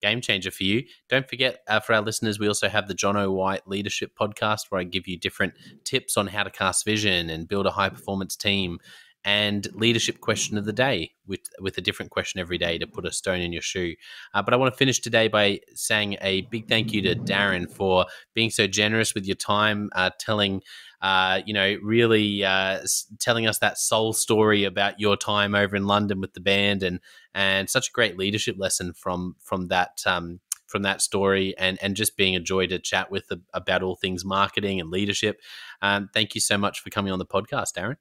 game 0.02 0.20
changer 0.20 0.50
for 0.50 0.64
you. 0.64 0.82
Don't 1.08 1.28
forget, 1.28 1.60
uh, 1.68 1.80
for 1.80 1.94
our 1.94 2.02
listeners, 2.02 2.38
we 2.38 2.48
also 2.48 2.68
have 2.68 2.88
the 2.88 2.94
Jonno 2.94 3.32
White 3.32 3.66
Leadership 3.66 4.12
Podcast, 4.20 4.66
where 4.68 4.80
I 4.80 4.84
give 4.84 5.06
you 5.06 5.18
different 5.18 5.54
tips 5.84 6.16
on 6.16 6.26
how 6.26 6.42
to 6.42 6.50
cast 6.50 6.84
vision 6.84 7.30
and 7.30 7.48
build 7.48 7.66
a 7.66 7.70
high 7.70 7.88
performance 7.88 8.36
team 8.36 8.78
and 9.24 9.68
leadership 9.74 10.20
question 10.20 10.58
of 10.58 10.64
the 10.64 10.72
day 10.72 11.12
with 11.26 11.40
with 11.60 11.78
a 11.78 11.80
different 11.80 12.10
question 12.10 12.40
every 12.40 12.58
day 12.58 12.78
to 12.78 12.86
put 12.86 13.06
a 13.06 13.12
stone 13.12 13.40
in 13.40 13.52
your 13.52 13.62
shoe. 13.62 13.94
Uh, 14.34 14.42
but 14.42 14.52
I 14.52 14.56
want 14.56 14.72
to 14.72 14.76
finish 14.78 15.00
today 15.00 15.28
by 15.28 15.60
saying 15.74 16.16
a 16.20 16.42
big 16.42 16.68
thank 16.68 16.92
you 16.92 17.02
to 17.02 17.14
Darren 17.14 17.70
for 17.70 18.06
being 18.34 18.50
so 18.50 18.66
generous 18.66 19.14
with 19.14 19.26
your 19.26 19.36
time, 19.36 19.90
uh, 19.94 20.10
telling. 20.18 20.62
Uh, 21.00 21.40
you 21.44 21.52
know, 21.52 21.76
really 21.82 22.44
uh, 22.44 22.78
telling 23.18 23.48
us 23.48 23.58
that 23.58 23.76
soul 23.76 24.12
story 24.12 24.62
about 24.62 25.00
your 25.00 25.16
time 25.16 25.52
over 25.52 25.74
in 25.74 25.84
London 25.84 26.20
with 26.20 26.32
the 26.32 26.40
band, 26.40 26.84
and 26.84 27.00
and 27.34 27.68
such 27.68 27.88
a 27.88 27.92
great 27.92 28.16
leadership 28.16 28.54
lesson 28.56 28.92
from 28.92 29.34
from 29.40 29.66
that 29.66 30.00
um, 30.06 30.38
from 30.72 30.82
that 30.82 31.02
story 31.02 31.54
and 31.58 31.76
and 31.82 31.96
just 31.96 32.16
being 32.16 32.36
a 32.36 32.40
joy 32.40 32.66
to 32.68 32.78
chat 32.78 33.10
with 33.10 33.24
about 33.52 33.82
all 33.82 33.96
things 33.96 34.24
marketing 34.24 34.80
and 34.80 34.90
leadership. 34.90 35.40
Um, 35.82 36.08
thank 36.14 36.36
you 36.36 36.40
so 36.40 36.56
much 36.56 36.80
for 36.80 36.90
coming 36.90 37.12
on 37.12 37.18
the 37.18 37.26
podcast, 37.26 37.72
Darren. 37.76 37.96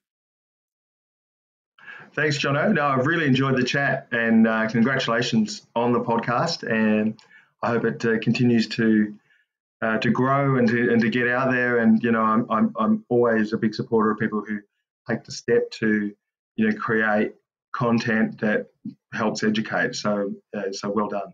Thanks, 2.13 2.37
Jonno. 2.37 2.73
No, 2.73 2.87
I've 2.87 3.07
really 3.07 3.25
enjoyed 3.25 3.55
the 3.55 3.63
chat 3.63 4.07
and 4.11 4.45
uh, 4.45 4.67
congratulations 4.67 5.65
on 5.75 5.93
the 5.93 6.01
podcast. 6.01 6.69
And 6.69 7.17
I 7.63 7.69
hope 7.69 7.85
it 7.85 8.05
uh, 8.05 8.19
continues 8.19 8.67
to 8.69 9.15
uh, 9.81 9.97
to 9.97 10.11
grow 10.11 10.57
and 10.57 10.67
to 10.67 10.91
and 10.91 11.01
to 11.01 11.09
get 11.09 11.27
out 11.29 11.51
there. 11.51 11.77
And 11.77 12.03
you 12.03 12.11
know, 12.11 12.21
I'm, 12.21 12.45
I'm 12.49 12.75
I'm 12.77 13.05
always 13.07 13.53
a 13.53 13.57
big 13.57 13.73
supporter 13.73 14.11
of 14.11 14.19
people 14.19 14.43
who 14.45 14.59
take 15.09 15.23
the 15.23 15.31
step 15.31 15.71
to 15.71 16.13
you 16.57 16.69
know 16.69 16.75
create 16.77 17.33
content 17.73 18.41
that 18.41 18.67
helps 19.13 19.43
educate. 19.43 19.95
So 19.95 20.33
uh, 20.55 20.71
so 20.73 20.89
well 20.89 21.07
done. 21.07 21.33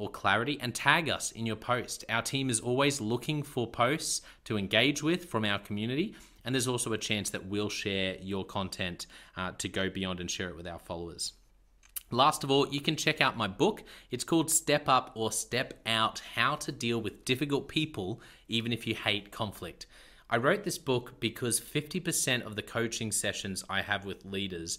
or 0.00 0.10
Clarity, 0.10 0.58
and 0.60 0.74
tag 0.74 1.10
us 1.10 1.30
in 1.32 1.46
your 1.46 1.56
post. 1.56 2.04
Our 2.08 2.22
team 2.22 2.48
is 2.48 2.58
always 2.58 3.00
looking 3.00 3.42
for 3.42 3.70
posts 3.70 4.22
to 4.44 4.56
engage 4.56 5.02
with 5.02 5.26
from 5.26 5.44
our 5.44 5.58
community. 5.58 6.14
And 6.44 6.54
there's 6.54 6.66
also 6.66 6.94
a 6.94 6.98
chance 6.98 7.30
that 7.30 7.46
we'll 7.46 7.68
share 7.68 8.16
your 8.20 8.44
content 8.44 9.06
uh, 9.36 9.52
to 9.58 9.68
go 9.68 9.90
beyond 9.90 10.20
and 10.20 10.30
share 10.30 10.48
it 10.48 10.56
with 10.56 10.66
our 10.66 10.78
followers. 10.78 11.34
Last 12.10 12.42
of 12.42 12.50
all, 12.50 12.66
you 12.68 12.80
can 12.80 12.96
check 12.96 13.20
out 13.20 13.36
my 13.36 13.46
book. 13.46 13.84
It's 14.10 14.24
called 14.24 14.50
Step 14.50 14.88
Up 14.88 15.12
or 15.14 15.30
Step 15.30 15.74
Out 15.86 16.22
How 16.34 16.56
to 16.56 16.72
Deal 16.72 17.00
with 17.00 17.24
Difficult 17.24 17.68
People, 17.68 18.20
even 18.48 18.72
if 18.72 18.86
you 18.86 18.94
hate 18.94 19.30
conflict. 19.30 19.86
I 20.28 20.36
wrote 20.36 20.64
this 20.64 20.78
book 20.78 21.20
because 21.20 21.60
50% 21.60 22.42
of 22.42 22.56
the 22.56 22.62
coaching 22.62 23.12
sessions 23.12 23.64
I 23.68 23.82
have 23.82 24.04
with 24.04 24.24
leaders, 24.24 24.78